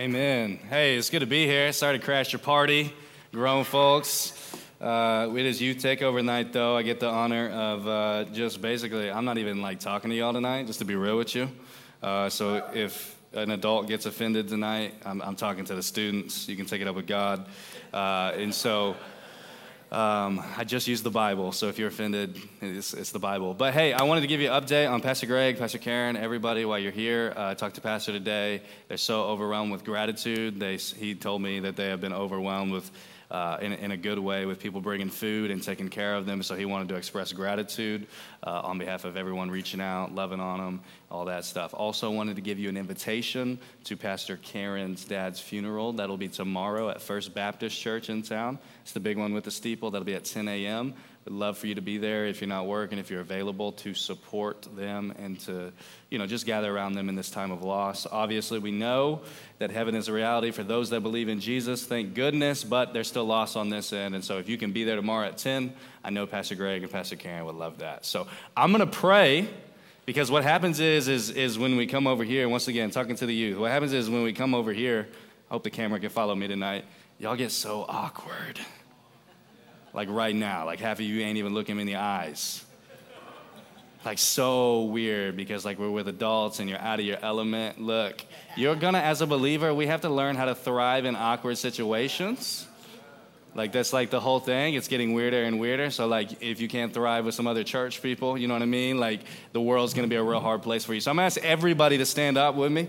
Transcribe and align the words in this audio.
Amen. 0.00 0.58
Hey, 0.70 0.96
it's 0.96 1.10
good 1.10 1.18
to 1.18 1.26
be 1.26 1.44
here. 1.44 1.74
Sorry 1.74 1.98
to 1.98 2.02
crash 2.02 2.32
your 2.32 2.38
party, 2.38 2.90
grown 3.32 3.64
folks. 3.64 4.32
Uh, 4.80 5.30
it 5.36 5.44
is 5.44 5.60
youth 5.60 5.76
takeover 5.76 6.24
night, 6.24 6.54
though. 6.54 6.74
I 6.74 6.80
get 6.80 7.00
the 7.00 7.10
honor 7.10 7.50
of 7.50 7.86
uh, 7.86 8.24
just 8.32 8.62
basically, 8.62 9.10
I'm 9.10 9.26
not 9.26 9.36
even 9.36 9.60
like 9.60 9.78
talking 9.78 10.08
to 10.08 10.16
y'all 10.16 10.32
tonight, 10.32 10.66
just 10.66 10.78
to 10.78 10.86
be 10.86 10.96
real 10.96 11.18
with 11.18 11.34
you. 11.34 11.50
Uh, 12.02 12.30
so 12.30 12.66
if 12.72 13.14
an 13.34 13.50
adult 13.50 13.88
gets 13.88 14.06
offended 14.06 14.48
tonight, 14.48 14.94
I'm, 15.04 15.20
I'm, 15.20 15.36
talking 15.36 15.66
to 15.66 15.74
the 15.74 15.82
students. 15.82 16.48
You 16.48 16.56
can 16.56 16.64
take 16.64 16.80
it 16.80 16.88
up 16.88 16.96
with 16.96 17.06
God. 17.06 17.44
Uh, 17.92 18.32
and 18.36 18.54
so 18.54 18.96
um, 19.90 20.40
I 20.56 20.62
just 20.62 20.86
used 20.86 21.02
the 21.02 21.10
Bible, 21.10 21.50
so 21.50 21.66
if 21.66 21.76
you're 21.76 21.88
offended, 21.88 22.38
it's, 22.60 22.94
it's, 22.94 23.10
the 23.10 23.18
Bible. 23.18 23.54
But 23.54 23.74
hey, 23.74 23.92
I 23.92 24.04
wanted 24.04 24.20
to 24.20 24.28
give 24.28 24.40
you 24.40 24.48
an 24.48 24.62
update 24.62 24.88
on 24.88 25.00
Pastor 25.00 25.26
Greg, 25.26 25.58
Pastor 25.58 25.78
Karen, 25.78 26.16
everybody 26.16 26.64
while 26.64 26.78
you're 26.78 26.92
here. 26.92 27.32
Uh, 27.36 27.48
I 27.48 27.54
talked 27.54 27.74
to 27.74 27.80
Pastor 27.80 28.12
today. 28.12 28.62
They're 28.86 28.96
so 28.96 29.24
overwhelmed 29.24 29.72
with 29.72 29.84
gratitude. 29.84 30.60
They, 30.60 30.76
he 30.76 31.16
told 31.16 31.42
me 31.42 31.58
that 31.60 31.74
they 31.74 31.88
have 31.88 32.00
been 32.00 32.12
overwhelmed 32.12 32.70
with 32.70 32.88
uh, 33.30 33.58
in, 33.60 33.72
in, 33.72 33.90
a 33.92 33.96
good 33.96 34.18
way 34.18 34.44
with 34.44 34.58
people 34.58 34.80
bringing 34.80 35.08
food 35.08 35.50
and 35.50 35.62
taking 35.62 35.88
care 35.88 36.14
of 36.14 36.26
them. 36.26 36.42
So 36.42 36.56
he 36.56 36.64
wanted 36.64 36.88
to 36.88 36.96
express 36.96 37.32
gratitude 37.32 38.08
uh, 38.42 38.62
on 38.64 38.78
behalf 38.78 39.04
of 39.04 39.16
everyone 39.16 39.50
reaching 39.50 39.80
out, 39.80 40.12
loving 40.14 40.40
on 40.40 40.58
them, 40.58 40.80
all 41.10 41.26
that 41.26 41.44
stuff. 41.44 41.72
Also 41.72 42.10
wanted 42.10 42.36
to 42.36 42.42
give 42.42 42.58
you 42.58 42.68
an 42.68 42.76
invitation 42.76 43.58
to 43.84 43.96
Pastor 43.96 44.36
Karen's 44.36 45.04
dad's 45.04 45.38
funeral. 45.38 45.92
That'll 45.92 46.16
be 46.16 46.28
tomorrow 46.28 46.88
at 46.88 47.00
First 47.00 47.32
Baptist 47.32 47.80
Church 47.80 48.10
in 48.10 48.22
town. 48.22 48.58
It's 48.82 48.92
the 48.92 49.00
big 49.00 49.16
one 49.16 49.32
with 49.32 49.44
the 49.44 49.50
steeple. 49.52 49.92
That'll 49.92 50.04
be 50.04 50.14
at 50.14 50.24
10 50.24 50.48
a.m. 50.48 50.94
Love 51.30 51.56
for 51.56 51.68
you 51.68 51.76
to 51.76 51.80
be 51.80 51.96
there 51.96 52.26
if 52.26 52.40
you're 52.40 52.48
not 52.48 52.66
working, 52.66 52.98
if 52.98 53.08
you're 53.08 53.20
available 53.20 53.70
to 53.70 53.94
support 53.94 54.66
them 54.74 55.14
and 55.16 55.38
to, 55.38 55.72
you 56.10 56.18
know, 56.18 56.26
just 56.26 56.44
gather 56.44 56.74
around 56.74 56.94
them 56.94 57.08
in 57.08 57.14
this 57.14 57.30
time 57.30 57.52
of 57.52 57.62
loss. 57.62 58.04
Obviously, 58.10 58.58
we 58.58 58.72
know 58.72 59.20
that 59.58 59.70
heaven 59.70 59.94
is 59.94 60.08
a 60.08 60.12
reality 60.12 60.50
for 60.50 60.64
those 60.64 60.90
that 60.90 61.02
believe 61.02 61.28
in 61.28 61.38
Jesus. 61.38 61.86
Thank 61.86 62.14
goodness, 62.14 62.64
but 62.64 62.92
there's 62.92 63.06
still 63.06 63.26
loss 63.26 63.54
on 63.54 63.68
this 63.68 63.92
end. 63.92 64.16
And 64.16 64.24
so 64.24 64.38
if 64.38 64.48
you 64.48 64.58
can 64.58 64.72
be 64.72 64.82
there 64.82 64.96
tomorrow 64.96 65.28
at 65.28 65.38
10, 65.38 65.72
I 66.02 66.10
know 66.10 66.26
Pastor 66.26 66.56
Greg 66.56 66.82
and 66.82 66.90
Pastor 66.90 67.14
Karen 67.14 67.44
would 67.44 67.54
love 67.54 67.78
that. 67.78 68.04
So 68.04 68.26
I'm 68.56 68.72
going 68.72 68.80
to 68.80 68.98
pray 68.98 69.48
because 70.06 70.32
what 70.32 70.42
happens 70.42 70.80
is, 70.80 71.06
is, 71.06 71.30
is 71.30 71.60
when 71.60 71.76
we 71.76 71.86
come 71.86 72.08
over 72.08 72.24
here, 72.24 72.48
once 72.48 72.66
again, 72.66 72.90
talking 72.90 73.14
to 73.14 73.26
the 73.26 73.34
youth, 73.34 73.56
what 73.56 73.70
happens 73.70 73.92
is 73.92 74.10
when 74.10 74.24
we 74.24 74.32
come 74.32 74.52
over 74.52 74.72
here, 74.72 75.06
I 75.48 75.54
hope 75.54 75.62
the 75.62 75.70
camera 75.70 76.00
can 76.00 76.10
follow 76.10 76.34
me 76.34 76.48
tonight, 76.48 76.84
y'all 77.20 77.36
get 77.36 77.52
so 77.52 77.84
awkward 77.88 78.58
like 79.92 80.08
right 80.10 80.34
now. 80.34 80.66
Like 80.66 80.80
half 80.80 80.98
of 80.98 81.04
you 81.04 81.20
ain't 81.20 81.38
even 81.38 81.54
looking 81.54 81.76
me 81.76 81.82
in 81.82 81.86
the 81.86 81.96
eyes. 81.96 82.64
Like 84.04 84.18
so 84.18 84.84
weird 84.84 85.36
because 85.36 85.64
like 85.64 85.78
we're 85.78 85.90
with 85.90 86.08
adults 86.08 86.58
and 86.58 86.70
you're 86.70 86.78
out 86.78 87.00
of 87.00 87.04
your 87.04 87.18
element. 87.20 87.80
Look, 87.80 88.24
you're 88.56 88.76
gonna, 88.76 89.00
as 89.00 89.20
a 89.20 89.26
believer, 89.26 89.74
we 89.74 89.88
have 89.88 90.00
to 90.02 90.08
learn 90.08 90.36
how 90.36 90.46
to 90.46 90.54
thrive 90.54 91.04
in 91.04 91.16
awkward 91.16 91.58
situations. 91.58 92.66
Like 93.54 93.72
that's 93.72 93.92
like 93.92 94.10
the 94.10 94.20
whole 94.20 94.40
thing. 94.40 94.74
It's 94.74 94.88
getting 94.88 95.12
weirder 95.12 95.42
and 95.42 95.60
weirder. 95.60 95.90
So 95.90 96.06
like 96.06 96.42
if 96.42 96.60
you 96.60 96.68
can't 96.68 96.94
thrive 96.94 97.26
with 97.26 97.34
some 97.34 97.46
other 97.46 97.64
church 97.64 98.00
people, 98.00 98.38
you 98.38 98.48
know 98.48 98.54
what 98.54 98.62
I 98.62 98.66
mean? 98.66 98.98
Like 98.98 99.20
the 99.52 99.60
world's 99.60 99.92
gonna 99.92 100.08
be 100.08 100.16
a 100.16 100.22
real 100.22 100.40
hard 100.40 100.62
place 100.62 100.84
for 100.84 100.94
you. 100.94 101.00
So 101.00 101.10
I'm 101.10 101.16
gonna 101.16 101.26
ask 101.26 101.42
everybody 101.44 101.98
to 101.98 102.06
stand 102.06 102.38
up 102.38 102.54
with 102.54 102.72
me. 102.72 102.88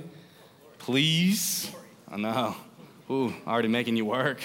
Please. 0.77 1.71
I 2.09 2.17
know. 2.17 2.55
Ooh, 3.09 3.33
already 3.45 3.67
making 3.67 3.97
you 3.97 4.05
work. 4.05 4.39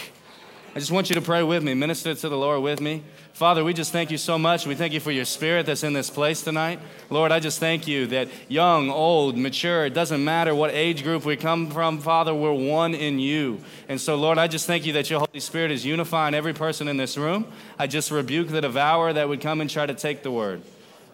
I 0.76 0.78
just 0.78 0.92
want 0.92 1.08
you 1.08 1.14
to 1.14 1.22
pray 1.22 1.42
with 1.42 1.62
me, 1.62 1.72
minister 1.72 2.14
to 2.14 2.28
the 2.28 2.36
Lord 2.36 2.62
with 2.62 2.82
me. 2.82 3.02
Father, 3.32 3.64
we 3.64 3.72
just 3.72 3.92
thank 3.92 4.10
you 4.10 4.18
so 4.18 4.38
much. 4.38 4.66
We 4.66 4.74
thank 4.74 4.92
you 4.92 5.00
for 5.00 5.10
your 5.10 5.24
spirit 5.24 5.64
that's 5.64 5.82
in 5.82 5.94
this 5.94 6.10
place 6.10 6.42
tonight. 6.42 6.80
Lord, 7.08 7.32
I 7.32 7.40
just 7.40 7.58
thank 7.58 7.88
you 7.88 8.06
that 8.08 8.28
young, 8.48 8.90
old, 8.90 9.38
mature, 9.38 9.86
it 9.86 9.94
doesn't 9.94 10.22
matter 10.22 10.54
what 10.54 10.74
age 10.74 11.02
group 11.02 11.24
we 11.24 11.34
come 11.34 11.70
from, 11.70 11.98
Father, 11.98 12.34
we're 12.34 12.52
one 12.52 12.94
in 12.94 13.18
you. 13.18 13.58
And 13.88 13.98
so, 13.98 14.16
Lord, 14.16 14.36
I 14.36 14.48
just 14.48 14.66
thank 14.66 14.84
you 14.84 14.92
that 14.92 15.08
your 15.08 15.20
Holy 15.20 15.40
Spirit 15.40 15.70
is 15.70 15.86
unifying 15.86 16.34
every 16.34 16.52
person 16.52 16.88
in 16.88 16.98
this 16.98 17.16
room. 17.16 17.46
I 17.78 17.86
just 17.86 18.10
rebuke 18.10 18.48
the 18.48 18.60
devourer 18.60 19.14
that 19.14 19.30
would 19.30 19.40
come 19.40 19.62
and 19.62 19.70
try 19.70 19.86
to 19.86 19.94
take 19.94 20.22
the 20.22 20.30
word. 20.30 20.60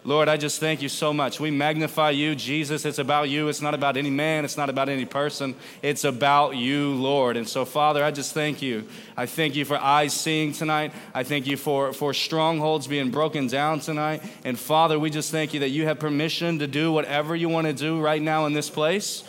Lord, 0.04 0.28
I 0.28 0.36
just 0.36 0.58
thank 0.58 0.82
you 0.82 0.88
so 0.88 1.12
much. 1.12 1.38
We 1.38 1.52
magnify 1.52 2.10
you, 2.10 2.34
Jesus. 2.34 2.84
It's 2.84 2.98
about 2.98 3.28
you. 3.28 3.46
It's 3.46 3.60
not 3.60 3.72
about 3.72 3.96
any 3.96 4.10
man. 4.10 4.44
It's 4.44 4.56
not 4.56 4.68
about 4.68 4.88
any 4.88 5.04
person. 5.04 5.54
It's 5.80 6.02
about 6.02 6.56
you, 6.56 6.94
Lord. 6.94 7.36
And 7.36 7.48
so, 7.48 7.64
Father, 7.64 8.02
I 8.02 8.10
just 8.10 8.34
thank 8.34 8.60
you. 8.60 8.88
I 9.16 9.26
thank 9.26 9.54
you 9.54 9.64
for 9.64 9.76
eyes 9.76 10.12
seeing 10.12 10.52
tonight. 10.52 10.92
I 11.14 11.22
thank 11.22 11.46
you 11.46 11.56
for, 11.56 11.92
for 11.92 12.12
strongholds 12.12 12.88
being 12.88 13.12
broken 13.12 13.46
down 13.46 13.78
tonight. 13.78 14.24
And, 14.44 14.58
Father, 14.58 14.98
we 14.98 15.08
just 15.08 15.30
thank 15.30 15.54
you 15.54 15.60
that 15.60 15.68
you 15.68 15.84
have 15.84 16.00
permission 16.00 16.58
to 16.58 16.66
do 16.66 16.90
whatever 16.90 17.36
you 17.36 17.48
want 17.48 17.68
to 17.68 17.72
do 17.72 18.00
right 18.00 18.20
now 18.20 18.46
in 18.46 18.54
this 18.54 18.70
place. 18.70 19.22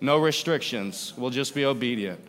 No 0.00 0.18
restrictions. 0.18 1.14
We'll 1.16 1.30
just 1.30 1.52
be 1.52 1.64
obedient. 1.64 2.20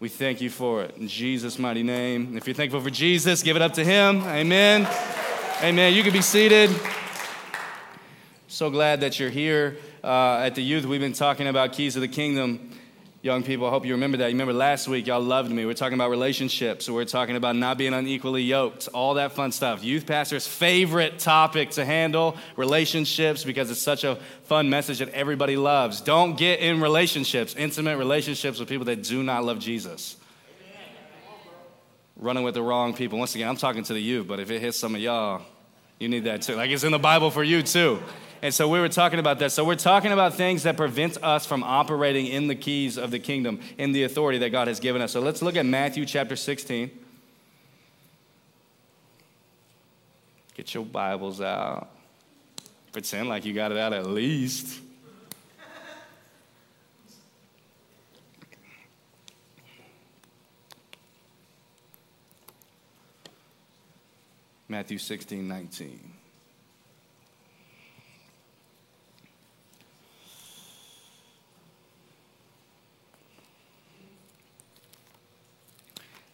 We 0.00 0.10
thank 0.10 0.42
you 0.42 0.50
for 0.50 0.82
it. 0.82 0.96
In 0.98 1.08
Jesus' 1.08 1.58
mighty 1.58 1.82
name. 1.82 2.36
If 2.36 2.46
you're 2.46 2.54
thankful 2.54 2.82
for 2.82 2.90
Jesus, 2.90 3.42
give 3.42 3.56
it 3.56 3.62
up 3.62 3.72
to 3.74 3.84
him. 3.84 4.22
Amen. 4.24 4.86
Amen. 5.62 5.94
You 5.94 6.02
can 6.02 6.12
be 6.12 6.22
seated. 6.22 6.70
So 8.50 8.70
glad 8.70 9.02
that 9.02 9.20
you're 9.20 9.28
here 9.28 9.76
uh, 10.02 10.38
at 10.38 10.54
the 10.54 10.62
youth. 10.62 10.86
We've 10.86 11.02
been 11.02 11.12
talking 11.12 11.46
about 11.48 11.74
keys 11.74 11.96
of 11.96 12.00
the 12.00 12.08
kingdom. 12.08 12.70
Young 13.20 13.42
people, 13.42 13.66
I 13.66 13.70
hope 13.70 13.84
you 13.84 13.92
remember 13.92 14.16
that. 14.18 14.28
You 14.28 14.32
remember 14.32 14.54
last 14.54 14.88
week, 14.88 15.06
y'all 15.06 15.20
loved 15.20 15.50
me. 15.50 15.66
We're 15.66 15.74
talking 15.74 15.96
about 15.98 16.08
relationships. 16.08 16.88
We're 16.88 17.04
talking 17.04 17.36
about 17.36 17.56
not 17.56 17.76
being 17.76 17.92
unequally 17.92 18.42
yoked, 18.42 18.88
all 18.94 19.14
that 19.14 19.32
fun 19.32 19.52
stuff. 19.52 19.84
Youth 19.84 20.06
pastor's 20.06 20.46
favorite 20.46 21.18
topic 21.18 21.72
to 21.72 21.84
handle 21.84 22.38
relationships 22.56 23.44
because 23.44 23.70
it's 23.70 23.82
such 23.82 24.02
a 24.02 24.16
fun 24.44 24.70
message 24.70 25.00
that 25.00 25.10
everybody 25.10 25.58
loves. 25.58 26.00
Don't 26.00 26.38
get 26.38 26.60
in 26.60 26.80
relationships, 26.80 27.54
intimate 27.54 27.98
relationships 27.98 28.58
with 28.58 28.66
people 28.70 28.86
that 28.86 29.02
do 29.02 29.22
not 29.22 29.44
love 29.44 29.58
Jesus. 29.58 30.16
Running 32.16 32.44
with 32.44 32.54
the 32.54 32.62
wrong 32.62 32.94
people. 32.94 33.18
Once 33.18 33.34
again, 33.34 33.46
I'm 33.46 33.58
talking 33.58 33.82
to 33.82 33.92
the 33.92 34.00
youth, 34.00 34.26
but 34.26 34.40
if 34.40 34.50
it 34.50 34.60
hits 34.60 34.78
some 34.78 34.94
of 34.94 35.02
y'all, 35.02 35.42
you 35.98 36.08
need 36.08 36.24
that 36.24 36.40
too. 36.40 36.54
Like 36.54 36.70
it's 36.70 36.84
in 36.84 36.92
the 36.92 36.98
Bible 36.98 37.30
for 37.30 37.44
you 37.44 37.62
too. 37.62 38.00
And 38.40 38.54
so 38.54 38.68
we 38.68 38.78
were 38.80 38.88
talking 38.88 39.18
about 39.18 39.38
that. 39.40 39.52
So 39.52 39.64
we're 39.64 39.74
talking 39.74 40.12
about 40.12 40.34
things 40.34 40.62
that 40.62 40.76
prevent 40.76 41.22
us 41.22 41.44
from 41.44 41.62
operating 41.62 42.26
in 42.26 42.46
the 42.46 42.54
keys 42.54 42.96
of 42.96 43.10
the 43.10 43.18
kingdom, 43.18 43.60
in 43.78 43.92
the 43.92 44.04
authority 44.04 44.38
that 44.38 44.50
God 44.50 44.68
has 44.68 44.80
given 44.80 45.02
us. 45.02 45.12
So 45.12 45.20
let's 45.20 45.42
look 45.42 45.56
at 45.56 45.66
Matthew 45.66 46.06
chapter 46.06 46.36
16. 46.36 46.90
Get 50.54 50.74
your 50.74 50.84
Bibles 50.84 51.40
out. 51.40 51.88
Pretend 52.92 53.28
like 53.28 53.44
you 53.44 53.52
got 53.52 53.72
it 53.72 53.78
out 53.78 53.92
at 53.92 54.06
least. 54.06 54.80
Matthew 64.68 64.98
16, 64.98 65.48
19. 65.48 66.17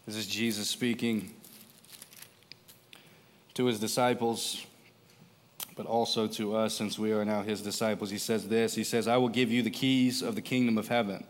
This 0.07 0.17
is 0.17 0.27
Jesus 0.27 0.69
speaking 0.69 1.31
to 3.55 3.65
his 3.65 3.81
disciples, 3.81 4.67
but 5.77 5.87
also 5.87 6.27
to 6.27 6.57
us 6.57 6.75
since 6.75 6.99
we 6.99 7.13
are 7.13 7.25
now 7.25 7.43
his 7.43 7.63
disciples. 7.63 8.11
He 8.11 8.19
says 8.19 8.49
this 8.49 8.75
He 8.75 8.85
says, 8.85 9.09
I 9.09 9.17
will 9.17 9.31
give 9.31 9.51
you 9.51 9.63
the 9.63 9.71
keys 9.71 10.21
of 10.21 10.35
the 10.35 10.43
kingdom 10.43 10.77
of 10.77 10.89
heaven. 10.89 11.25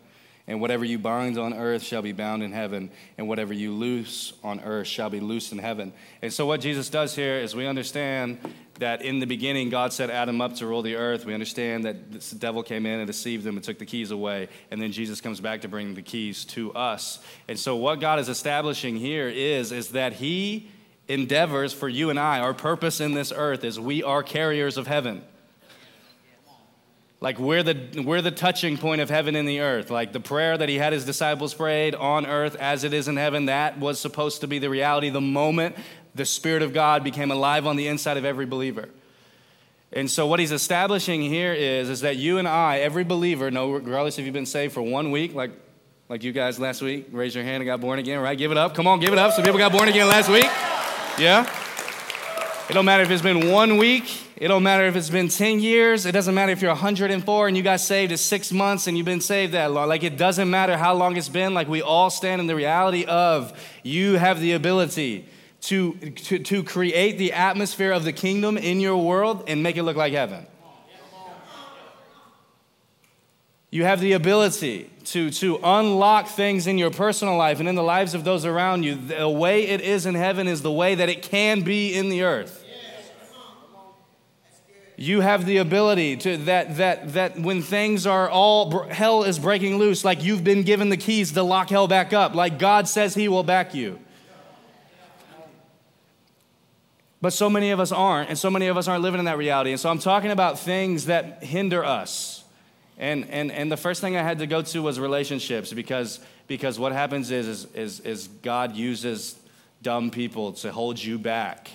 And 0.46 0.60
whatever 0.60 0.84
you 0.84 0.98
bind 0.98 1.38
on 1.38 1.54
earth 1.54 1.82
shall 1.82 2.02
be 2.02 2.12
bound 2.12 2.42
in 2.42 2.52
heaven, 2.52 2.90
and 3.16 3.26
whatever 3.26 3.54
you 3.54 3.72
loose 3.72 4.34
on 4.44 4.60
earth 4.60 4.86
shall 4.86 5.08
be 5.08 5.18
loosed 5.18 5.52
in 5.52 5.58
heaven. 5.58 5.92
And 6.20 6.30
so, 6.30 6.44
what 6.44 6.60
Jesus 6.60 6.90
does 6.90 7.16
here 7.16 7.36
is 7.38 7.56
we 7.56 7.66
understand 7.66 8.38
that 8.78 9.00
in 9.00 9.20
the 9.20 9.26
beginning, 9.26 9.70
God 9.70 9.94
set 9.94 10.10
Adam 10.10 10.42
up 10.42 10.56
to 10.56 10.66
rule 10.66 10.82
the 10.82 10.96
earth. 10.96 11.24
We 11.24 11.32
understand 11.32 11.84
that 11.84 12.20
the 12.20 12.36
devil 12.36 12.62
came 12.62 12.84
in 12.84 13.00
and 13.00 13.06
deceived 13.06 13.42
them 13.44 13.56
and 13.56 13.64
took 13.64 13.78
the 13.78 13.86
keys 13.86 14.10
away. 14.10 14.48
And 14.70 14.82
then 14.82 14.92
Jesus 14.92 15.22
comes 15.22 15.40
back 15.40 15.62
to 15.62 15.68
bring 15.68 15.94
the 15.94 16.02
keys 16.02 16.44
to 16.46 16.74
us. 16.74 17.20
And 17.48 17.58
so, 17.58 17.76
what 17.76 18.00
God 18.00 18.18
is 18.18 18.28
establishing 18.28 18.96
here 18.96 19.28
is, 19.28 19.72
is 19.72 19.90
that 19.90 20.12
He 20.14 20.68
endeavors 21.08 21.72
for 21.72 21.88
you 21.88 22.10
and 22.10 22.18
I, 22.18 22.40
our 22.40 22.54
purpose 22.54 23.00
in 23.00 23.14
this 23.14 23.32
earth 23.34 23.64
is 23.64 23.80
we 23.80 24.02
are 24.02 24.22
carriers 24.22 24.76
of 24.76 24.86
heaven. 24.86 25.22
Like 27.24 27.38
we're 27.38 27.62
the, 27.62 28.02
we're 28.04 28.20
the 28.20 28.30
touching 28.30 28.76
point 28.76 29.00
of 29.00 29.08
heaven 29.08 29.34
and 29.34 29.48
the 29.48 29.60
earth. 29.60 29.88
Like 29.88 30.12
the 30.12 30.20
prayer 30.20 30.58
that 30.58 30.68
he 30.68 30.76
had 30.76 30.92
his 30.92 31.06
disciples 31.06 31.54
prayed 31.54 31.94
on 31.94 32.26
earth 32.26 32.54
as 32.56 32.84
it 32.84 32.92
is 32.92 33.08
in 33.08 33.16
heaven, 33.16 33.46
that 33.46 33.78
was 33.78 33.98
supposed 33.98 34.42
to 34.42 34.46
be 34.46 34.58
the 34.58 34.68
reality 34.68 35.08
the 35.08 35.22
moment 35.22 35.74
the 36.14 36.26
Spirit 36.26 36.60
of 36.60 36.74
God 36.74 37.02
became 37.02 37.30
alive 37.30 37.66
on 37.66 37.76
the 37.76 37.86
inside 37.86 38.18
of 38.18 38.26
every 38.26 38.44
believer. 38.44 38.90
And 39.90 40.10
so 40.10 40.26
what 40.26 40.38
he's 40.38 40.52
establishing 40.52 41.22
here 41.22 41.54
is, 41.54 41.88
is 41.88 42.02
that 42.02 42.16
you 42.16 42.36
and 42.36 42.46
I, 42.46 42.80
every 42.80 43.04
believer, 43.04 43.50
no, 43.50 43.72
regardless 43.72 44.18
if 44.18 44.26
you've 44.26 44.34
been 44.34 44.44
saved 44.44 44.74
for 44.74 44.82
one 44.82 45.10
week, 45.10 45.32
like, 45.34 45.52
like 46.10 46.24
you 46.24 46.32
guys 46.32 46.60
last 46.60 46.82
week, 46.82 47.08
raise 47.10 47.34
your 47.34 47.42
hand 47.42 47.62
and 47.62 47.66
got 47.66 47.80
born 47.80 47.98
again, 47.98 48.20
right? 48.20 48.36
Give 48.36 48.50
it 48.50 48.58
up. 48.58 48.74
Come 48.74 48.86
on, 48.86 49.00
give 49.00 49.14
it 49.14 49.18
up. 49.18 49.32
Some 49.32 49.44
people 49.44 49.58
got 49.58 49.72
born 49.72 49.88
again 49.88 50.08
last 50.08 50.28
week. 50.28 50.44
Yeah? 51.18 51.48
It 52.66 52.72
don't 52.72 52.86
matter 52.86 53.02
if 53.02 53.10
it's 53.10 53.20
been 53.20 53.50
one 53.50 53.76
week. 53.76 54.04
It 54.36 54.48
don't 54.48 54.62
matter 54.62 54.86
if 54.86 54.96
it's 54.96 55.10
been 55.10 55.28
10 55.28 55.60
years. 55.60 56.06
It 56.06 56.12
doesn't 56.12 56.34
matter 56.34 56.50
if 56.50 56.62
you're 56.62 56.70
104 56.70 57.48
and 57.48 57.56
you 57.56 57.62
got 57.62 57.80
saved 57.80 58.10
at 58.10 58.18
six 58.18 58.52
months 58.52 58.86
and 58.86 58.96
you've 58.96 59.04
been 59.04 59.20
saved 59.20 59.52
that 59.52 59.70
long. 59.70 59.86
Like, 59.86 60.02
it 60.02 60.16
doesn't 60.16 60.48
matter 60.48 60.74
how 60.78 60.94
long 60.94 61.18
it's 61.18 61.28
been. 61.28 61.52
Like, 61.52 61.68
we 61.68 61.82
all 61.82 62.08
stand 62.08 62.40
in 62.40 62.46
the 62.46 62.56
reality 62.56 63.04
of 63.04 63.52
you 63.82 64.14
have 64.14 64.40
the 64.40 64.52
ability 64.52 65.28
to, 65.62 65.92
to, 65.92 66.38
to 66.38 66.62
create 66.62 67.18
the 67.18 67.34
atmosphere 67.34 67.92
of 67.92 68.04
the 68.04 68.14
kingdom 68.14 68.56
in 68.56 68.80
your 68.80 68.96
world 68.96 69.44
and 69.46 69.62
make 69.62 69.76
it 69.76 69.82
look 69.82 69.96
like 69.96 70.14
heaven. 70.14 70.46
You 73.70 73.84
have 73.84 74.00
the 74.00 74.12
ability 74.12 74.90
to, 75.04 75.30
to 75.30 75.58
unlock 75.62 76.28
things 76.28 76.66
in 76.66 76.78
your 76.78 76.90
personal 76.90 77.36
life 77.36 77.60
and 77.60 77.68
in 77.68 77.74
the 77.74 77.82
lives 77.82 78.14
of 78.14 78.24
those 78.24 78.44
around 78.44 78.82
you. 78.82 78.94
The 78.94 79.28
way 79.28 79.66
it 79.66 79.80
is 79.80 80.06
in 80.06 80.14
heaven 80.14 80.48
is 80.48 80.62
the 80.62 80.72
way 80.72 80.94
that 80.94 81.08
it 81.08 81.22
can 81.22 81.60
be 81.62 81.94
in 81.94 82.08
the 82.08 82.22
earth. 82.22 82.64
You 84.96 85.22
have 85.22 85.44
the 85.44 85.56
ability 85.56 86.18
to 86.18 86.36
that 86.44 86.76
that 86.76 87.14
that 87.14 87.36
when 87.36 87.62
things 87.62 88.06
are 88.06 88.30
all 88.30 88.84
hell 88.84 89.24
is 89.24 89.40
breaking 89.40 89.76
loose, 89.76 90.04
like 90.04 90.22
you've 90.22 90.44
been 90.44 90.62
given 90.62 90.88
the 90.88 90.96
keys 90.96 91.32
to 91.32 91.42
lock 91.42 91.70
hell 91.70 91.88
back 91.88 92.12
up, 92.12 92.36
like 92.36 92.60
God 92.60 92.86
says 92.86 93.12
He 93.12 93.26
will 93.26 93.42
back 93.42 93.74
you. 93.74 93.98
But 97.20 97.32
so 97.32 97.50
many 97.50 97.70
of 97.70 97.80
us 97.80 97.90
aren't, 97.90 98.28
and 98.28 98.38
so 98.38 98.50
many 98.50 98.68
of 98.68 98.76
us 98.76 98.86
aren't 98.86 99.02
living 99.02 99.18
in 99.18 99.24
that 99.24 99.38
reality. 99.38 99.72
And 99.72 99.80
so 99.80 99.88
I'm 99.88 99.98
talking 99.98 100.30
about 100.30 100.60
things 100.60 101.06
that 101.06 101.42
hinder 101.42 101.84
us 101.84 102.43
and, 102.98 103.28
and, 103.30 103.50
and 103.50 103.70
the 103.70 103.76
first 103.76 104.00
thing 104.00 104.16
I 104.16 104.22
had 104.22 104.38
to 104.38 104.46
go 104.46 104.62
to 104.62 104.82
was 104.82 105.00
relationships 105.00 105.72
because, 105.72 106.20
because 106.46 106.78
what 106.78 106.92
happens 106.92 107.30
is, 107.30 107.48
is, 107.48 107.64
is, 107.74 108.00
is 108.00 108.28
God 108.42 108.76
uses 108.76 109.36
dumb 109.82 110.10
people 110.10 110.52
to 110.52 110.70
hold 110.70 111.02
you 111.02 111.18
back. 111.18 111.70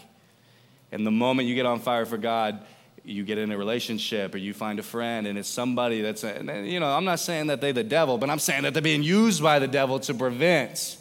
And 0.92 1.06
the 1.06 1.12
moment 1.12 1.48
you 1.48 1.56
get 1.56 1.66
on 1.66 1.80
fire 1.80 2.06
for 2.06 2.18
God, 2.18 2.62
you 3.04 3.24
get 3.24 3.38
in 3.38 3.52
a 3.52 3.58
relationship 3.58 4.34
or 4.34 4.38
you 4.38 4.54
find 4.54 4.80
a 4.80 4.84
friend 4.84 5.28
and 5.28 5.38
it's 5.38 5.50
somebody 5.50 6.02
that's, 6.02 6.24
a, 6.24 6.64
you 6.66 6.80
know, 6.80 6.88
I'm 6.88 7.06
not 7.06 7.20
saying 7.20 7.48
that 7.48 7.60
they're 7.60 7.74
the 7.74 7.84
devil, 7.84 8.18
but 8.18 8.30
I'm 8.30 8.40
saying 8.40 8.64
that 8.64 8.74
they're 8.74 8.82
being 8.82 9.04
used 9.04 9.44
by 9.44 9.60
the 9.60 9.68
devil 9.68 10.00
to 10.02 10.14
prevent 10.14 10.98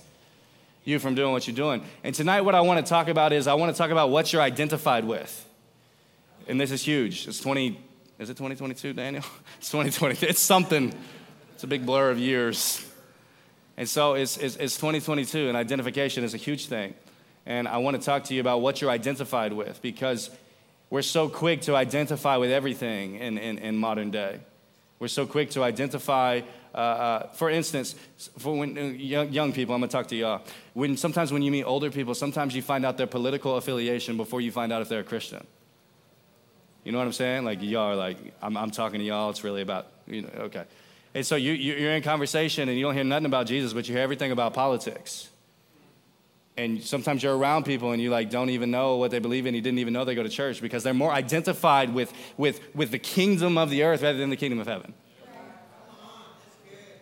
you 0.85 0.99
from 0.99 1.14
doing 1.14 1.32
what 1.32 1.47
you're 1.47 1.56
doing. 1.56 1.82
And 2.03 2.14
tonight, 2.14 2.41
what 2.41 2.55
I 2.55 2.62
want 2.62 2.85
to 2.85 2.88
talk 2.88 3.09
about 3.09 3.32
is 3.32 3.47
I 3.47 3.55
want 3.55 3.75
to 3.75 3.79
talk 3.79 3.91
about 3.91 4.11
what 4.11 4.32
you're 4.32 4.43
identified 4.43 5.05
with. 5.05 5.47
And 6.47 6.61
this 6.61 6.71
is 6.71 6.82
huge. 6.82 7.29
It's 7.29 7.41
20, 7.41 7.79
is 8.19 8.31
it 8.31 8.35
2022, 8.35 8.93
Daniel? 8.93 9.25
It's 9.59 9.70
2020. 9.70 10.26
It's 10.26 10.41
something. 10.41 10.93
It's 11.55 11.65
a 11.65 11.67
big 11.67 11.87
blur 11.87 12.11
of 12.11 12.19
years. 12.19 12.85
And 13.76 13.88
so 13.88 14.15
it's, 14.15 14.37
it's, 14.37 14.56
it's 14.56 14.76
2022, 14.76 15.49
and 15.49 15.56
identification 15.56 16.25
is 16.25 16.35
a 16.35 16.37
huge 16.37 16.67
thing. 16.67 16.94
And 17.47 17.69
I 17.69 17.79
want 17.79 17.97
to 17.97 18.05
talk 18.05 18.25
to 18.25 18.35
you 18.35 18.41
about 18.41 18.61
what 18.61 18.81
you're 18.81 18.91
identified 18.91 19.53
with 19.53 19.81
because 19.82 20.31
we're 20.91 21.03
so 21.03 21.29
quick 21.29 21.62
to 21.62 21.76
identify 21.76 22.37
with 22.37 22.50
everything 22.50 23.17
in, 23.17 23.38
in, 23.38 23.59
in 23.59 23.76
modern 23.76 24.11
day. 24.11 24.41
We're 24.99 25.09
so 25.09 25.26
quick 25.26 25.50
to 25.50 25.62
identify, 25.62 26.41
uh, 26.75 26.76
uh, 26.76 27.32
for 27.32 27.50
instance, 27.50 27.94
for 28.38 28.56
when 28.56 28.76
uh, 28.76 28.81
young, 28.82 29.32
young 29.32 29.53
people, 29.53 29.75
I'm 29.75 29.81
gonna 29.81 29.93
talk 29.93 30.09
to 30.09 30.17
y'all. 30.17 30.43
When 30.75 30.97
sometimes 30.97 31.32
when 31.32 31.43
you 31.43 31.53
meet 31.53 31.62
older 31.62 31.91
people, 31.91 32.14
sometimes 32.14 32.55
you 32.56 32.62
find 32.62 32.85
out 32.85 32.97
their 32.97 33.06
political 33.06 33.56
affiliation 33.56 34.17
before 34.17 34.41
you 34.41 34.50
find 34.50 34.73
out 34.73 34.82
if 34.82 34.88
they're 34.88 35.00
a 35.00 35.05
Christian. 35.05 35.47
You 36.88 36.93
know 36.93 37.00
what 37.00 37.05
I'm 37.05 37.12
saying? 37.12 37.44
Like 37.44 37.61
y'all 37.61 37.93
are 37.93 37.96
like, 37.96 38.17
I'm, 38.40 38.56
I'm 38.56 38.70
talking 38.70 38.99
to 39.00 39.05
y'all. 39.05 39.29
It's 39.29 39.44
really 39.44 39.61
about, 39.61 39.88
you 40.06 40.23
know, 40.23 40.31
okay. 40.44 40.64
And 41.14 41.26
so 41.26 41.37
you, 41.37 41.52
you're 41.52 41.93
in 41.93 42.02
conversation 42.02 42.67
and 42.67 42.79
you 42.79 42.82
don't 42.82 42.94
hear 42.94 43.05
nothing 43.05 43.26
about 43.26 43.46
Jesus, 43.46 43.75
but 43.75 43.87
you 43.87 43.94
hear 43.94 44.02
everything 44.02 44.32
about 44.32 44.55
politics. 44.55 45.29
And 46.56 46.82
sometimes 46.82 47.23
you're 47.23 47.37
around 47.37 47.67
people 47.67 47.93
and 47.93 48.00
you 48.00 48.08
like 48.08 48.31
don't 48.31 48.49
even 48.49 48.70
know 48.70 48.96
what 48.96 49.11
they 49.11 49.19
believe 49.19 49.44
in. 49.44 49.55
You 49.55 49.61
didn't 49.61 49.81
even 49.81 49.93
know 49.93 50.06
they 50.06 50.14
go 50.14 50.23
to 50.23 50.31
church 50.31 50.62
because 50.62 50.82
they're 50.82 50.94
more 50.94 51.12
identified 51.12 51.93
with, 51.93 52.11
with, 52.38 52.58
with 52.75 52.90
the 52.90 52.99
kingdom 52.99 53.58
of 53.58 53.69
the 53.69 53.82
earth 53.82 54.00
rather 54.00 54.17
than 54.17 54.31
the 54.31 54.37
kingdom 54.37 54.58
of 54.58 54.67
heaven. 54.67 54.94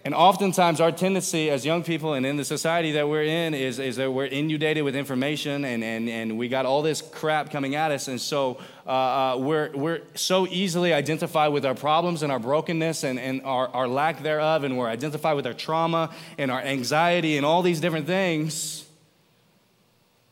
And 0.06 0.14
oftentimes, 0.14 0.80
our 0.80 0.92
tendency 0.92 1.50
as 1.50 1.66
young 1.66 1.82
people 1.82 2.14
and 2.14 2.24
in 2.24 2.36
the 2.36 2.44
society 2.44 2.92
that 2.92 3.08
we're 3.08 3.24
in 3.24 3.54
is, 3.54 3.80
is 3.80 3.96
that 3.96 4.12
we're 4.12 4.26
inundated 4.26 4.84
with 4.84 4.94
information 4.94 5.64
and, 5.64 5.82
and, 5.82 6.08
and 6.08 6.38
we 6.38 6.46
got 6.46 6.64
all 6.64 6.80
this 6.80 7.02
crap 7.02 7.50
coming 7.50 7.74
at 7.74 7.90
us. 7.90 8.06
And 8.06 8.20
so 8.20 8.60
uh, 8.86 8.90
uh, 8.90 9.36
we're, 9.38 9.72
we're 9.74 10.02
so 10.14 10.46
easily 10.46 10.92
identified 10.92 11.52
with 11.52 11.66
our 11.66 11.74
problems 11.74 12.22
and 12.22 12.30
our 12.30 12.38
brokenness 12.38 13.02
and, 13.02 13.18
and 13.18 13.42
our, 13.42 13.66
our 13.70 13.88
lack 13.88 14.22
thereof. 14.22 14.62
And 14.62 14.78
we're 14.78 14.86
identified 14.86 15.34
with 15.34 15.44
our 15.44 15.54
trauma 15.54 16.14
and 16.38 16.52
our 16.52 16.60
anxiety 16.60 17.36
and 17.36 17.44
all 17.44 17.62
these 17.62 17.80
different 17.80 18.06
things. 18.06 18.86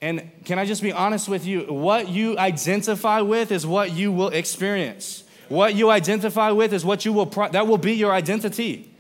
And 0.00 0.31
can 0.44 0.61
I 0.61 0.67
just 0.67 0.82
be 0.82 0.93
honest 0.93 1.29
with 1.29 1.44
you? 1.44 1.62
What 1.62 2.09
you 2.09 2.38
identify 2.38 3.23
with 3.23 3.50
is 3.50 3.67
what 3.67 3.91
you 3.91 4.12
will 4.12 4.29
experience. 4.29 5.25
What 5.49 5.75
you 5.75 5.91
identify 5.91 6.53
with 6.53 6.73
is 6.73 6.85
what 6.85 7.05
you 7.05 7.12
will, 7.12 7.26
pro- 7.26 7.49
that 7.49 7.67
will 7.67 7.79
be 7.79 7.94
your 7.94 8.12
identity 8.12 8.93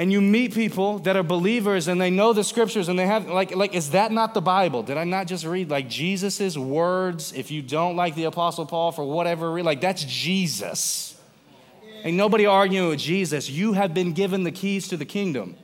and 0.00 0.10
you 0.10 0.22
meet 0.22 0.54
people 0.54 0.98
that 1.00 1.14
are 1.14 1.22
believers 1.22 1.86
and 1.86 2.00
they 2.00 2.08
know 2.08 2.32
the 2.32 2.42
scriptures 2.42 2.88
and 2.88 2.98
they 2.98 3.06
have 3.06 3.28
like 3.28 3.54
like 3.54 3.74
is 3.74 3.90
that 3.90 4.10
not 4.10 4.32
the 4.32 4.40
bible? 4.40 4.82
Did 4.82 4.96
i 4.96 5.04
not 5.04 5.26
just 5.26 5.44
read 5.44 5.68
like 5.68 5.90
jesus's 5.90 6.58
words? 6.58 7.34
If 7.34 7.50
you 7.50 7.60
don't 7.60 7.96
like 7.96 8.14
the 8.14 8.24
apostle 8.24 8.64
paul 8.64 8.92
for 8.92 9.04
whatever 9.04 9.52
reason 9.52 9.66
like 9.66 9.82
that's 9.82 10.02
jesus. 10.04 11.20
Ain't 12.02 12.16
nobody 12.16 12.46
arguing 12.46 12.88
with 12.88 12.98
jesus. 12.98 13.50
You 13.50 13.74
have 13.74 13.92
been 13.92 14.14
given 14.14 14.42
the 14.42 14.50
keys 14.50 14.88
to 14.88 14.96
the 14.96 15.04
kingdom 15.04 15.54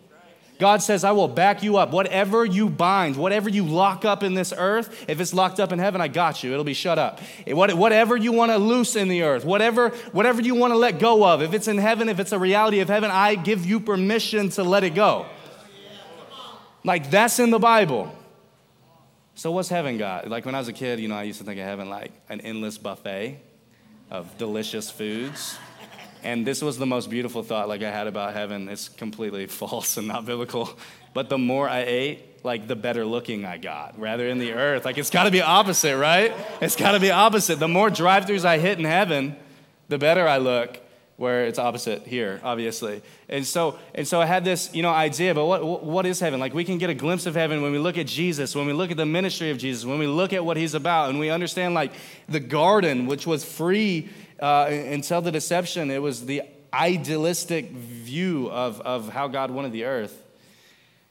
God 0.58 0.82
says, 0.82 1.04
I 1.04 1.12
will 1.12 1.28
back 1.28 1.62
you 1.62 1.76
up. 1.76 1.90
Whatever 1.90 2.44
you 2.44 2.70
bind, 2.70 3.16
whatever 3.16 3.48
you 3.50 3.64
lock 3.64 4.04
up 4.04 4.22
in 4.22 4.34
this 4.34 4.54
earth, 4.56 5.04
if 5.08 5.20
it's 5.20 5.34
locked 5.34 5.60
up 5.60 5.70
in 5.72 5.78
heaven, 5.78 6.00
I 6.00 6.08
got 6.08 6.42
you. 6.42 6.52
It'll 6.52 6.64
be 6.64 6.74
shut 6.74 6.98
up. 6.98 7.20
Whatever 7.46 8.16
you 8.16 8.32
want 8.32 8.52
to 8.52 8.58
loose 8.58 8.96
in 8.96 9.08
the 9.08 9.22
earth, 9.22 9.44
whatever, 9.44 9.90
whatever 10.12 10.40
you 10.40 10.54
want 10.54 10.72
to 10.72 10.78
let 10.78 10.98
go 10.98 11.26
of, 11.26 11.42
if 11.42 11.52
it's 11.52 11.68
in 11.68 11.78
heaven, 11.78 12.08
if 12.08 12.18
it's 12.18 12.32
a 12.32 12.38
reality 12.38 12.80
of 12.80 12.88
heaven, 12.88 13.10
I 13.10 13.34
give 13.34 13.66
you 13.66 13.80
permission 13.80 14.48
to 14.50 14.62
let 14.62 14.82
it 14.82 14.94
go. 14.94 15.26
Like 16.84 17.10
that's 17.10 17.38
in 17.38 17.50
the 17.50 17.58
Bible. 17.58 18.14
So 19.34 19.52
what's 19.52 19.68
heaven 19.68 19.98
got? 19.98 20.28
Like 20.30 20.46
when 20.46 20.54
I 20.54 20.58
was 20.58 20.68
a 20.68 20.72
kid, 20.72 21.00
you 21.00 21.08
know, 21.08 21.16
I 21.16 21.24
used 21.24 21.40
to 21.40 21.44
think 21.44 21.60
of 21.60 21.66
heaven 21.66 21.90
like 21.90 22.12
an 22.30 22.40
endless 22.40 22.78
buffet 22.78 23.40
of 24.10 24.38
delicious 24.38 24.90
foods. 24.90 25.58
And 26.22 26.46
this 26.46 26.62
was 26.62 26.78
the 26.78 26.86
most 26.86 27.10
beautiful 27.10 27.42
thought 27.42 27.68
like 27.68 27.82
I 27.82 27.90
had 27.90 28.06
about 28.06 28.34
heaven. 28.34 28.68
It's 28.68 28.88
completely 28.88 29.46
false 29.46 29.96
and 29.96 30.08
not 30.08 30.26
biblical. 30.26 30.70
But 31.14 31.28
the 31.28 31.38
more 31.38 31.68
I 31.68 31.80
ate, 31.80 32.44
like 32.44 32.68
the 32.68 32.76
better 32.76 33.04
looking 33.04 33.44
I 33.44 33.58
got, 33.58 33.98
rather 33.98 34.28
in 34.28 34.38
the 34.38 34.52
earth. 34.52 34.84
Like 34.84 34.98
it's 34.98 35.10
got 35.10 35.24
to 35.24 35.30
be 35.30 35.42
opposite, 35.42 35.96
right? 35.98 36.32
It's 36.60 36.76
got 36.76 36.92
to 36.92 37.00
be 37.00 37.10
opposite. 37.10 37.58
The 37.58 37.68
more 37.68 37.90
drive-throughs 37.90 38.44
I 38.44 38.58
hit 38.58 38.78
in 38.78 38.84
heaven, 38.84 39.36
the 39.88 39.98
better 39.98 40.26
I 40.26 40.38
look. 40.38 40.78
Where 41.18 41.46
it's 41.46 41.58
opposite 41.58 42.06
here, 42.06 42.42
obviously, 42.44 43.00
and 43.30 43.46
so 43.46 43.78
and 43.94 44.06
so 44.06 44.20
I 44.20 44.26
had 44.26 44.44
this, 44.44 44.74
you 44.74 44.82
know, 44.82 44.90
idea. 44.90 45.34
But 45.34 45.46
what 45.46 45.82
what 45.82 46.04
is 46.04 46.20
heaven? 46.20 46.38
Like 46.38 46.52
we 46.52 46.62
can 46.62 46.76
get 46.76 46.90
a 46.90 46.94
glimpse 46.94 47.24
of 47.24 47.34
heaven 47.34 47.62
when 47.62 47.72
we 47.72 47.78
look 47.78 47.96
at 47.96 48.06
Jesus, 48.06 48.54
when 48.54 48.66
we 48.66 48.74
look 48.74 48.90
at 48.90 48.98
the 48.98 49.06
ministry 49.06 49.48
of 49.48 49.56
Jesus, 49.56 49.86
when 49.86 49.98
we 49.98 50.06
look 50.06 50.34
at 50.34 50.44
what 50.44 50.58
He's 50.58 50.74
about, 50.74 51.08
and 51.08 51.18
we 51.18 51.30
understand 51.30 51.72
like 51.72 51.94
the 52.28 52.38
garden, 52.38 53.06
which 53.06 53.26
was 53.26 53.46
free 53.46 54.10
uh, 54.40 54.66
until 54.70 55.20
the 55.20 55.32
deception, 55.32 55.90
it 55.90 56.02
was 56.02 56.26
the 56.26 56.42
idealistic 56.72 57.70
view 57.70 58.50
of, 58.50 58.80
of 58.82 59.08
how 59.08 59.28
God 59.28 59.50
wanted 59.50 59.72
the 59.72 59.84
earth. 59.84 60.22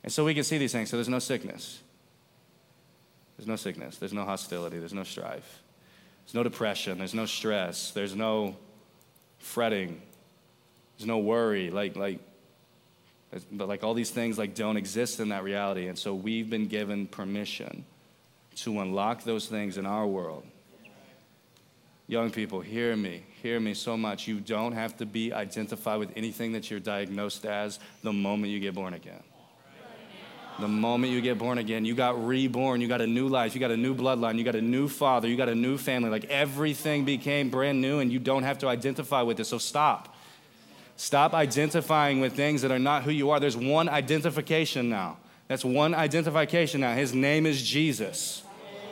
And 0.04 0.12
so 0.14 0.24
we 0.24 0.34
can 0.36 0.44
see 0.44 0.58
these 0.58 0.72
things. 0.72 0.90
So 0.90 0.98
there's 0.98 1.10
no 1.10 1.20
sickness. 1.20 1.82
There's 3.38 3.48
no 3.48 3.56
sickness. 3.56 3.98
There's 3.98 4.14
no 4.14 4.24
hostility. 4.24 4.78
There's 4.78 4.94
no 4.94 5.04
strife. 5.04 5.62
There's 6.26 6.36
no 6.36 6.44
depression. 6.44 6.98
There's 6.98 7.14
no 7.14 7.26
stress. 7.26 7.92
There's 7.92 8.16
no 8.16 8.56
fretting. 9.40 10.02
There's 10.98 11.08
no 11.08 11.18
worry. 11.18 11.72
Like, 11.72 11.96
like, 11.96 12.20
but 13.52 13.68
like 13.68 13.84
all 13.84 13.94
these 13.94 14.12
things 14.12 14.38
like 14.38 14.56
don't 14.56 14.78
exist 14.78 15.20
in 15.20 15.30
that 15.30 15.44
reality. 15.44 15.88
And 15.88 15.98
so 15.98 16.14
we've 16.14 16.50
been 16.50 16.68
given 16.68 17.08
permission 17.08 17.86
to 18.58 18.80
unlock 18.80 19.24
those 19.24 19.48
things 19.48 19.78
in 19.78 19.86
our 19.86 20.08
world 20.08 20.46
Young 22.08 22.30
people, 22.30 22.62
hear 22.62 22.96
me, 22.96 23.24
hear 23.42 23.60
me 23.60 23.74
so 23.74 23.98
much. 23.98 24.28
You 24.28 24.40
don't 24.40 24.74
have 24.74 24.96
to 24.98 25.06
be 25.06 25.34
identified 25.34 26.00
with 26.00 26.12
anything 26.16 26.52
that 26.52 26.70
you're 26.70 26.80
diagnosed 26.80 27.46
as 27.46 27.80
the 28.04 28.14
moment 28.14 28.52
you 28.52 28.60
get 28.60 28.76
born 28.76 28.94
again. 28.94 29.24
The 30.60 30.68
moment 30.68 31.12
you 31.12 31.20
get 31.20 31.38
born 31.38 31.58
again, 31.58 31.84
you 31.84 31.96
got 31.96 32.26
reborn, 32.26 32.80
you 32.80 32.88
got 32.88 33.02
a 33.02 33.08
new 33.08 33.28
life, 33.28 33.56
you 33.56 33.60
got 33.60 33.72
a 33.72 33.78
new 33.78 33.94
bloodline, 33.94 34.38
you 34.38 34.46
got 34.46 34.56
a 34.56 34.62
new 34.62 34.88
father, 34.88 35.28
you 35.28 35.36
got 35.36 35.50
a 35.50 35.56
new 35.56 35.78
family. 35.78 36.10
Like 36.10 36.26
everything 36.26 37.04
became 37.04 37.50
brand 37.50 37.82
new, 37.82 38.00
and 38.00 38.12
you 38.12 38.20
don't 38.20 38.44
have 38.44 38.60
to 38.60 38.68
identify 38.68 39.22
with 39.22 39.40
it. 39.40 39.46
So 39.46 39.58
stop. 39.58 40.16
Stop 40.96 41.34
identifying 41.34 42.22
with 42.22 42.34
things 42.34 42.62
that 42.62 42.72
are 42.72 42.80
not 42.80 43.04
who 43.04 43.12
you 43.12 43.32
are. 43.32 43.40
There's 43.40 43.58
one 43.58 43.90
identification 43.90 44.90
now. 44.90 45.18
That's 45.50 45.66
one 45.66 45.94
identification 45.94 46.82
now. 46.82 46.94
His 46.94 47.14
name 47.14 47.46
is 47.46 47.62
Jesus. 47.62 48.45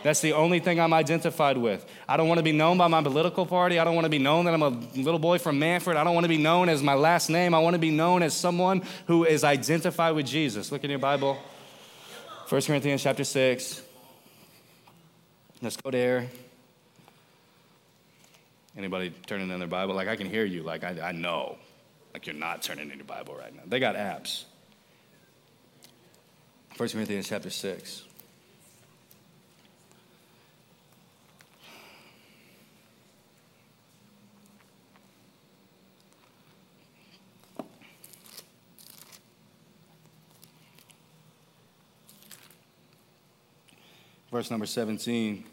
That's 0.04 0.20
the 0.20 0.34
only 0.34 0.60
thing 0.60 0.82
I'm 0.82 0.94
identified 0.94 1.58
with. 1.58 1.86
I 2.08 2.18
don't 2.18 2.28
want 2.28 2.40
to 2.40 2.44
be 2.44 2.52
known 2.52 2.78
by 2.78 2.88
my 2.88 3.02
political 3.02 3.46
party. 3.46 3.80
I 3.80 3.86
don't 3.86 3.96
want 3.96 4.04
to 4.04 4.10
be 4.10 4.20
known 4.20 4.46
that 4.46 4.54
I'm 4.54 4.62
a 4.62 4.70
little 4.70 5.18
boy 5.18 5.40
from 5.40 5.60
Mannford. 5.60 5.96
I 5.96 6.04
don't 6.04 6.14
want 6.14 6.26
to 6.26 6.30
be 6.30 6.38
known 6.38 6.68
as 6.68 6.84
my 6.84 6.94
last 6.94 7.30
name. 7.30 7.54
I 7.54 7.60
want 7.60 7.76
to 7.76 7.80
be 7.80 7.90
known 7.90 8.22
as 8.22 8.34
someone 8.34 8.84
who 9.08 9.24
is 9.24 9.46
identified 9.46 10.14
with 10.14 10.26
Jesus. 10.26 10.74
Look 10.74 10.84
in 10.84 10.90
your 10.90 11.00
Bible. 11.00 11.38
1 12.50 12.62
Corinthians 12.64 13.02
chapter 13.02 13.24
6. 13.24 13.82
Let's 15.62 15.78
go 15.78 15.90
there. 15.90 16.28
Anybody 18.78 19.14
turning 19.26 19.50
in 19.50 19.60
their 19.60 19.68
Bible? 19.70 19.96
Like, 19.96 20.10
I 20.10 20.18
can 20.18 20.30
hear 20.30 20.44
you. 20.44 20.64
Like, 20.64 20.84
I, 20.84 21.00
I 21.02 21.12
know. 21.14 21.58
Like, 22.14 22.28
you're 22.28 22.36
not 22.36 22.62
turning 22.62 22.92
in 22.92 22.98
your 22.98 23.06
Bible 23.06 23.36
right 23.36 23.56
now. 23.56 23.62
They 23.66 23.80
got 23.80 23.96
apps. 23.96 24.44
1 26.76 26.90
Corinthians 26.90 27.30
chapter 27.30 27.50
6. 27.50 28.04
Verse 44.44 44.52
number 44.52 44.66
17. 44.66 45.46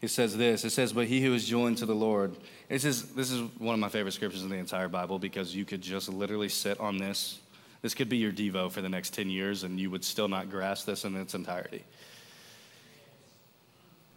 It 0.00 0.08
says 0.08 0.36
this. 0.36 0.64
It 0.64 0.70
says, 0.70 0.92
But 0.92 1.06
he 1.06 1.20
who 1.20 1.32
is 1.34 1.46
joined 1.46 1.78
to 1.78 1.86
the 1.86 1.94
Lord. 1.94 2.34
This 2.68 2.84
is, 2.84 3.14
this 3.14 3.30
is 3.30 3.42
one 3.58 3.74
of 3.74 3.78
my 3.78 3.88
favorite 3.88 4.10
scriptures 4.10 4.42
in 4.42 4.48
the 4.48 4.56
entire 4.56 4.88
Bible 4.88 5.20
because 5.20 5.54
you 5.54 5.64
could 5.64 5.80
just 5.80 6.08
literally 6.08 6.48
sit 6.48 6.80
on 6.80 6.98
this 6.98 7.38
this 7.80 7.94
could 7.94 8.08
be 8.08 8.16
your 8.16 8.32
Devo 8.32 8.72
for 8.72 8.80
the 8.80 8.88
next 8.88 9.12
10 9.14 9.30
years, 9.30 9.62
and 9.62 9.78
you 9.78 9.88
would 9.90 10.04
still 10.04 10.28
not 10.28 10.50
grasp 10.50 10.86
this 10.86 11.04
in 11.04 11.14
its 11.14 11.34
entirety. 11.34 11.84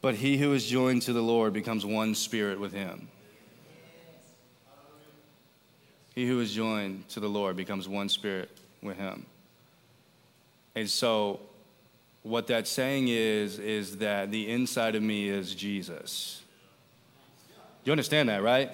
But 0.01 0.15
he 0.15 0.37
who 0.37 0.53
is 0.53 0.65
joined 0.65 1.03
to 1.03 1.13
the 1.13 1.21
Lord 1.21 1.53
becomes 1.53 1.85
one 1.85 2.15
spirit 2.15 2.59
with 2.59 2.73
him. 2.73 3.07
He 6.15 6.27
who 6.27 6.39
is 6.39 6.53
joined 6.53 7.07
to 7.09 7.19
the 7.19 7.29
Lord 7.29 7.55
becomes 7.55 7.87
one 7.87 8.09
spirit 8.09 8.49
with 8.81 8.97
him. 8.97 9.27
And 10.75 10.89
so, 10.89 11.39
what 12.23 12.47
that's 12.47 12.69
saying 12.69 13.07
is, 13.07 13.59
is 13.59 13.97
that 13.97 14.31
the 14.31 14.49
inside 14.49 14.95
of 14.95 15.03
me 15.03 15.29
is 15.29 15.55
Jesus. 15.55 16.41
You 17.83 17.91
understand 17.91 18.29
that, 18.29 18.41
right? 18.41 18.71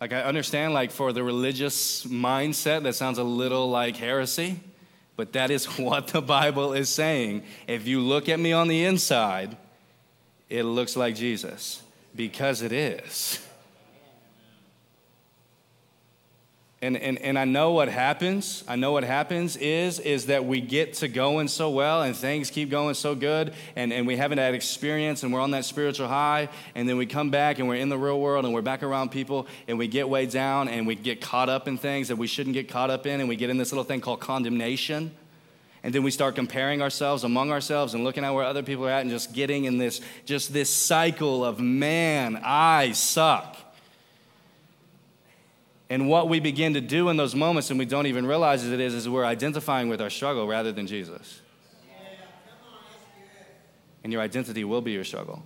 Like, 0.00 0.12
I 0.12 0.22
understand, 0.22 0.74
like, 0.74 0.90
for 0.90 1.12
the 1.12 1.24
religious 1.24 2.04
mindset, 2.04 2.84
that 2.84 2.94
sounds 2.94 3.18
a 3.18 3.24
little 3.24 3.68
like 3.68 3.96
heresy, 3.96 4.60
but 5.16 5.32
that 5.32 5.50
is 5.50 5.66
what 5.78 6.08
the 6.08 6.22
Bible 6.22 6.72
is 6.72 6.88
saying. 6.88 7.42
If 7.66 7.86
you 7.86 8.00
look 8.00 8.28
at 8.28 8.38
me 8.38 8.52
on 8.52 8.68
the 8.68 8.84
inside, 8.84 9.56
it 10.48 10.62
looks 10.62 10.96
like 10.96 11.16
Jesus 11.16 11.82
because 12.14 12.62
it 12.62 12.72
is. 12.72 13.44
And, 16.80 16.96
and, 16.96 17.18
and 17.18 17.36
I 17.36 17.44
know 17.44 17.72
what 17.72 17.88
happens. 17.88 18.62
I 18.68 18.76
know 18.76 18.92
what 18.92 19.02
happens 19.02 19.56
is, 19.56 19.98
is 19.98 20.26
that 20.26 20.44
we 20.44 20.60
get 20.60 20.94
to 20.94 21.08
going 21.08 21.48
so 21.48 21.70
well 21.70 22.02
and 22.02 22.14
things 22.14 22.50
keep 22.50 22.70
going 22.70 22.94
so 22.94 23.16
good 23.16 23.52
and, 23.74 23.92
and 23.92 24.06
we 24.06 24.16
haven't 24.16 24.38
had 24.38 24.54
experience 24.54 25.24
and 25.24 25.32
we're 25.32 25.40
on 25.40 25.50
that 25.50 25.64
spiritual 25.64 26.06
high 26.06 26.48
and 26.76 26.88
then 26.88 26.96
we 26.96 27.04
come 27.04 27.30
back 27.30 27.58
and 27.58 27.66
we're 27.66 27.74
in 27.74 27.88
the 27.88 27.98
real 27.98 28.20
world 28.20 28.44
and 28.44 28.54
we're 28.54 28.62
back 28.62 28.84
around 28.84 29.10
people 29.10 29.48
and 29.66 29.76
we 29.76 29.88
get 29.88 30.08
way 30.08 30.24
down 30.26 30.68
and 30.68 30.86
we 30.86 30.94
get 30.94 31.20
caught 31.20 31.48
up 31.48 31.66
in 31.66 31.78
things 31.78 32.08
that 32.08 32.16
we 32.16 32.28
shouldn't 32.28 32.54
get 32.54 32.68
caught 32.68 32.90
up 32.90 33.06
in 33.06 33.18
and 33.18 33.28
we 33.28 33.34
get 33.34 33.50
in 33.50 33.58
this 33.58 33.72
little 33.72 33.82
thing 33.84 34.00
called 34.00 34.20
condemnation. 34.20 35.10
And 35.82 35.92
then 35.92 36.04
we 36.04 36.12
start 36.12 36.36
comparing 36.36 36.80
ourselves 36.80 37.24
among 37.24 37.50
ourselves 37.50 37.94
and 37.94 38.04
looking 38.04 38.22
at 38.22 38.30
where 38.30 38.44
other 38.44 38.62
people 38.62 38.86
are 38.86 38.90
at 38.90 39.00
and 39.00 39.10
just 39.10 39.32
getting 39.32 39.64
in 39.64 39.78
this 39.78 40.00
just 40.24 40.52
this 40.52 40.70
cycle 40.70 41.44
of 41.44 41.58
man, 41.58 42.40
I 42.44 42.92
suck. 42.92 43.56
And 45.90 46.08
what 46.08 46.28
we 46.28 46.38
begin 46.38 46.74
to 46.74 46.80
do 46.80 47.08
in 47.08 47.16
those 47.16 47.34
moments, 47.34 47.70
and 47.70 47.78
we 47.78 47.86
don't 47.86 48.06
even 48.06 48.26
realize 48.26 48.66
it 48.66 48.78
is, 48.78 48.94
is 48.94 49.08
we're 49.08 49.24
identifying 49.24 49.88
with 49.88 50.00
our 50.02 50.10
struggle 50.10 50.46
rather 50.46 50.70
than 50.70 50.86
Jesus. 50.86 51.40
And 54.04 54.12
your 54.12 54.22
identity 54.22 54.64
will 54.64 54.82
be 54.82 54.92
your 54.92 55.04
struggle. 55.04 55.42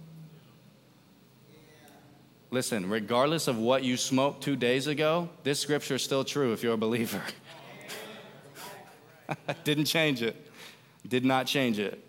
Listen, 2.50 2.90
regardless 2.90 3.48
of 3.48 3.56
what 3.56 3.82
you 3.82 3.96
smoked 3.96 4.42
two 4.42 4.56
days 4.56 4.86
ago, 4.86 5.28
this 5.42 5.58
scripture 5.58 5.94
is 5.94 6.02
still 6.02 6.22
true 6.22 6.52
if 6.52 6.62
you're 6.62 6.74
a 6.74 6.76
believer. 6.76 7.22
Didn't 9.64 9.86
change 9.86 10.22
it. 10.22 10.36
Did 11.08 11.24
not 11.24 11.46
change 11.46 11.78
it. 11.78 12.04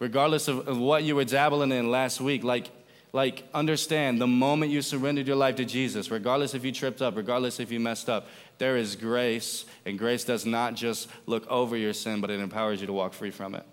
Regardless 0.00 0.48
of, 0.48 0.68
of 0.68 0.78
what 0.78 1.02
you 1.02 1.16
were 1.16 1.24
dabbling 1.24 1.72
in 1.72 1.90
last 1.90 2.20
week, 2.20 2.44
like 2.44 2.70
like, 3.12 3.44
understand 3.54 4.20
the 4.20 4.26
moment 4.26 4.70
you 4.70 4.82
surrendered 4.82 5.26
your 5.26 5.36
life 5.36 5.56
to 5.56 5.64
Jesus, 5.64 6.10
regardless 6.10 6.54
if 6.54 6.64
you 6.64 6.72
tripped 6.72 7.00
up, 7.00 7.16
regardless 7.16 7.58
if 7.58 7.72
you 7.72 7.80
messed 7.80 8.08
up, 8.10 8.28
there 8.58 8.76
is 8.76 8.96
grace. 8.96 9.64
And 9.86 9.98
grace 9.98 10.24
does 10.24 10.44
not 10.44 10.74
just 10.74 11.08
look 11.26 11.46
over 11.50 11.76
your 11.76 11.94
sin, 11.94 12.20
but 12.20 12.30
it 12.30 12.40
empowers 12.40 12.80
you 12.80 12.86
to 12.86 12.92
walk 12.92 13.14
free 13.14 13.30
from 13.30 13.54
it. 13.54 13.64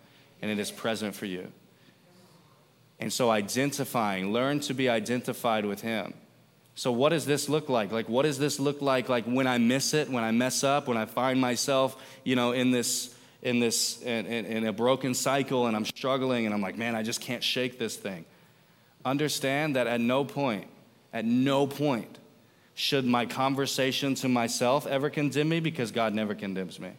And 0.42 0.50
it 0.50 0.60
is 0.60 0.72
present 0.72 1.16
for 1.16 1.26
you. 1.26 1.52
And 2.98 3.12
so, 3.12 3.30
identifying, 3.30 4.32
learn 4.32 4.62
to 4.62 4.74
be 4.74 4.88
identified 4.88 5.66
with 5.66 5.82
Him. 5.82 6.14
So, 6.76 6.94
what 6.94 7.10
does 7.10 7.26
this 7.26 7.50
look 7.50 7.68
like? 7.68 7.92
Like, 7.92 8.08
what 8.08 8.24
does 8.24 8.38
this 8.38 8.58
look 8.58 8.82
like? 8.82 9.10
Like, 9.10 9.26
when 9.26 9.48
I 9.48 9.58
miss 9.58 9.94
it, 9.94 10.10
when 10.10 10.24
I 10.24 10.32
mess 10.32 10.64
up, 10.64 10.88
when 10.88 10.96
I 10.96 11.06
find 11.06 11.42
myself, 11.42 12.02
you 12.24 12.38
know, 12.38 12.54
in 12.54 12.72
this, 12.72 13.14
in 13.42 13.60
this, 13.60 14.02
in, 14.02 14.26
in, 14.28 14.46
in 14.46 14.66
a 14.66 14.72
broken 14.72 15.14
cycle, 15.14 15.68
and 15.68 15.76
I'm 15.76 15.84
struggling, 15.84 16.46
and 16.46 16.56
I'm 16.56 16.62
like, 16.62 16.78
man, 16.78 16.96
I 16.96 17.04
just 17.04 17.20
can't 17.20 17.44
shake 17.44 17.78
this 17.78 17.98
thing 17.98 18.24
understand 19.06 19.76
that 19.76 19.88
at 19.88 20.02
no 20.02 20.26
point, 20.26 20.68
at 21.14 21.24
no 21.24 21.68
point, 21.68 22.18
should 22.74 23.06
my 23.06 23.26
conversation 23.26 24.16
to 24.16 24.28
myself 24.28 24.86
ever 24.86 25.10
condemn 25.10 25.48
me 25.48 25.62
because 25.62 25.92
God 25.92 26.14
never 26.14 26.36
condemns 26.36 26.80
me. 26.80 26.92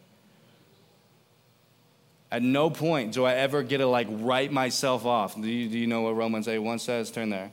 At 2.31 2.43
no 2.43 2.71
point 2.71 3.13
do 3.13 3.25
I 3.25 3.35
ever 3.35 3.63
get 3.63 3.79
to 3.79 3.87
like 3.87 4.09
write 4.11 4.51
myself 4.51 5.05
off. 5.05 5.35
Do 5.35 5.47
you, 5.47 5.69
do 5.69 5.79
you 5.79 5.87
know 5.87 6.03
what 6.03 6.17
Romans 6.17 6.49
8 6.49 6.59
1 6.59 6.79
says? 6.79 7.11
Turn 7.11 7.29
there. 7.29 7.51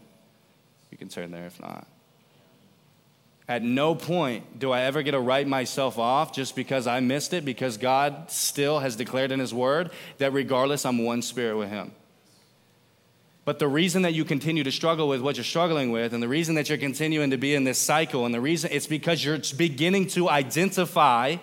You 0.89 0.97
can 0.97 1.09
turn 1.09 1.31
there 1.31 1.45
if 1.45 1.59
not. 1.59 1.85
At 3.47 3.61
no 3.61 3.93
point 3.93 4.57
do 4.57 4.71
I 4.71 4.83
ever 4.83 5.03
get 5.03 5.11
to 5.11 5.19
write 5.19 5.47
myself 5.47 5.99
off 5.99 6.33
just 6.33 6.55
because 6.55 6.87
I 6.87 7.01
missed 7.01 7.33
it, 7.33 7.43
because 7.43 7.77
God 7.77 8.31
still 8.31 8.79
has 8.79 8.95
declared 8.95 9.31
in 9.31 9.39
His 9.39 9.53
Word 9.53 9.91
that 10.17 10.31
regardless, 10.31 10.85
I'm 10.85 11.03
one 11.03 11.21
spirit 11.21 11.57
with 11.57 11.69
Him. 11.69 11.91
But 13.45 13.59
the 13.59 13.67
reason 13.67 14.03
that 14.03 14.13
you 14.13 14.23
continue 14.23 14.63
to 14.63 14.71
struggle 14.71 15.09
with 15.09 15.21
what 15.21 15.35
you're 15.35 15.43
struggling 15.43 15.91
with, 15.91 16.13
and 16.13 16.23
the 16.23 16.29
reason 16.29 16.55
that 16.55 16.69
you're 16.69 16.77
continuing 16.77 17.31
to 17.31 17.37
be 17.37 17.55
in 17.55 17.65
this 17.65 17.77
cycle, 17.77 18.25
and 18.25 18.33
the 18.33 18.39
reason 18.39 18.69
it's 18.71 18.87
because 18.87 19.23
you're 19.23 19.39
beginning 19.57 20.07
to 20.07 20.29
identify 20.29 21.37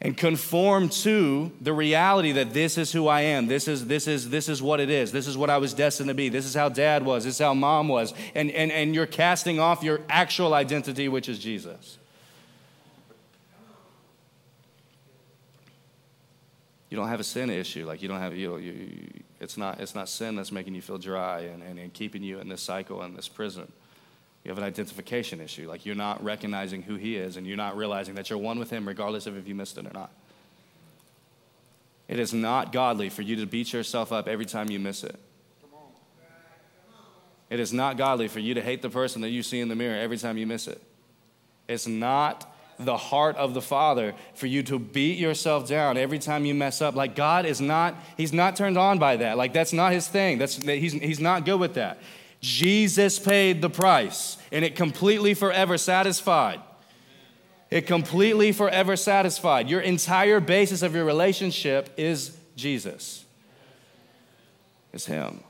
and 0.00 0.16
conform 0.16 0.88
to 0.88 1.52
the 1.60 1.72
reality 1.72 2.32
that 2.32 2.52
this 2.52 2.76
is 2.76 2.90
who 2.90 3.06
I 3.06 3.20
am. 3.20 3.46
This 3.46 3.68
is, 3.68 3.86
this 3.86 4.08
is, 4.08 4.30
this 4.30 4.48
is 4.48 4.60
what 4.60 4.80
it 4.80 4.90
is. 4.90 5.12
This 5.12 5.28
is 5.28 5.38
what 5.38 5.48
I 5.48 5.58
was 5.58 5.72
destined 5.72 6.08
to 6.08 6.14
be. 6.14 6.28
This 6.28 6.44
is 6.44 6.54
how 6.54 6.68
dad 6.68 7.04
was. 7.04 7.22
This 7.22 7.34
is 7.34 7.38
how 7.38 7.54
mom 7.54 7.86
was. 7.86 8.12
And, 8.34 8.50
and, 8.50 8.72
and 8.72 8.96
you're 8.96 9.06
casting 9.06 9.60
off 9.60 9.84
your 9.84 10.00
actual 10.08 10.54
identity, 10.54 11.08
which 11.08 11.28
is 11.28 11.38
Jesus. 11.38 11.98
You 16.90 16.96
don't 16.96 17.08
have 17.08 17.20
a 17.20 17.24
sin 17.24 17.48
issue. 17.48 17.86
Like 17.86 18.02
you 18.02 18.08
don't 18.08 18.18
have, 18.18 18.36
you, 18.36 18.56
you, 18.56 19.08
it's 19.42 19.56
not, 19.56 19.80
it's 19.80 19.94
not 19.96 20.08
sin 20.08 20.36
that's 20.36 20.52
making 20.52 20.76
you 20.76 20.80
feel 20.80 20.98
dry 20.98 21.40
and, 21.40 21.64
and, 21.64 21.76
and 21.76 21.92
keeping 21.92 22.22
you 22.22 22.38
in 22.38 22.48
this 22.48 22.62
cycle 22.62 23.02
and 23.02 23.16
this 23.16 23.26
prison. 23.26 23.70
You 24.44 24.50
have 24.50 24.58
an 24.58 24.62
identification 24.62 25.40
issue. 25.40 25.68
Like 25.68 25.84
you're 25.84 25.96
not 25.96 26.22
recognizing 26.22 26.82
who 26.82 26.94
He 26.94 27.16
is 27.16 27.36
and 27.36 27.44
you're 27.44 27.56
not 27.56 27.76
realizing 27.76 28.14
that 28.14 28.30
you're 28.30 28.38
one 28.38 28.60
with 28.60 28.70
Him 28.70 28.86
regardless 28.86 29.26
of 29.26 29.36
if 29.36 29.48
you 29.48 29.56
missed 29.56 29.76
it 29.78 29.86
or 29.86 29.92
not. 29.92 30.12
It 32.06 32.20
is 32.20 32.32
not 32.32 32.72
godly 32.72 33.08
for 33.08 33.22
you 33.22 33.34
to 33.36 33.46
beat 33.46 33.72
yourself 33.72 34.12
up 34.12 34.28
every 34.28 34.46
time 34.46 34.70
you 34.70 34.78
miss 34.78 35.02
it. 35.02 35.18
It 37.50 37.58
is 37.58 37.72
not 37.72 37.96
godly 37.96 38.28
for 38.28 38.38
you 38.38 38.54
to 38.54 38.62
hate 38.62 38.80
the 38.80 38.90
person 38.90 39.22
that 39.22 39.30
you 39.30 39.42
see 39.42 39.58
in 39.58 39.68
the 39.68 39.74
mirror 39.74 39.98
every 39.98 40.18
time 40.18 40.38
you 40.38 40.46
miss 40.46 40.68
it. 40.68 40.80
It's 41.68 41.88
not 41.88 42.51
the 42.84 42.96
heart 42.96 43.36
of 43.36 43.54
the 43.54 43.62
Father 43.62 44.14
for 44.34 44.46
you 44.46 44.62
to 44.64 44.78
beat 44.78 45.18
yourself 45.18 45.68
down 45.68 45.96
every 45.96 46.18
time 46.18 46.44
you 46.44 46.54
mess 46.54 46.82
up. 46.82 46.94
Like 46.94 47.14
God 47.14 47.46
is 47.46 47.60
not, 47.60 47.96
He's 48.16 48.32
not 48.32 48.56
turned 48.56 48.78
on 48.78 48.98
by 48.98 49.16
that. 49.16 49.36
Like 49.36 49.52
that's 49.52 49.72
not 49.72 49.92
His 49.92 50.08
thing. 50.08 50.38
That's, 50.38 50.56
he's, 50.56 50.92
he's 50.92 51.20
not 51.20 51.44
good 51.44 51.60
with 51.60 51.74
that. 51.74 51.98
Jesus 52.40 53.18
paid 53.18 53.62
the 53.62 53.70
price 53.70 54.36
and 54.50 54.64
it 54.64 54.74
completely 54.74 55.34
forever 55.34 55.78
satisfied. 55.78 56.60
It 57.70 57.86
completely 57.86 58.52
forever 58.52 58.96
satisfied. 58.96 59.70
Your 59.70 59.80
entire 59.80 60.40
basis 60.40 60.82
of 60.82 60.94
your 60.94 61.06
relationship 61.06 61.88
is 61.96 62.36
Jesus. 62.54 63.24
It's 64.92 65.06
Him. 65.06 65.42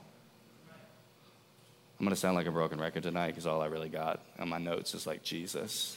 I'm 1.99 2.07
going 2.07 2.11
to 2.11 2.21
sound 2.21 2.37
like 2.37 2.47
a 2.47 2.53
broken 2.53 2.81
record 2.81 3.03
tonight 3.05 3.29
because 3.29 3.47
all 3.47 3.61
I 3.61 3.67
really 3.67 3.89
got 3.89 4.21
on 4.39 4.49
my 4.49 4.59
notes 4.59 4.95
is 4.95 5.07
like 5.07 5.23
Jesus. 5.23 5.97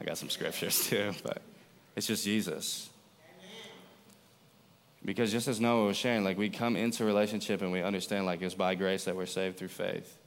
I 0.00 0.04
got 0.04 0.18
some 0.18 0.30
scriptures 0.30 0.86
too, 0.88 1.12
but 1.22 1.42
it's 1.96 2.06
just 2.06 2.24
Jesus. 2.24 2.90
Because 5.04 5.30
just 5.30 5.48
as 5.48 5.60
Noah 5.60 5.86
was 5.86 5.96
sharing, 5.96 6.24
like 6.24 6.38
we 6.38 6.48
come 6.48 6.76
into 6.76 7.04
relationship 7.04 7.60
and 7.60 7.70
we 7.70 7.82
understand 7.82 8.24
like 8.24 8.40
it's 8.40 8.54
by 8.54 8.74
grace 8.74 9.04
that 9.04 9.14
we're 9.14 9.26
saved 9.26 9.58
through 9.58 9.68
faith. 9.68 10.18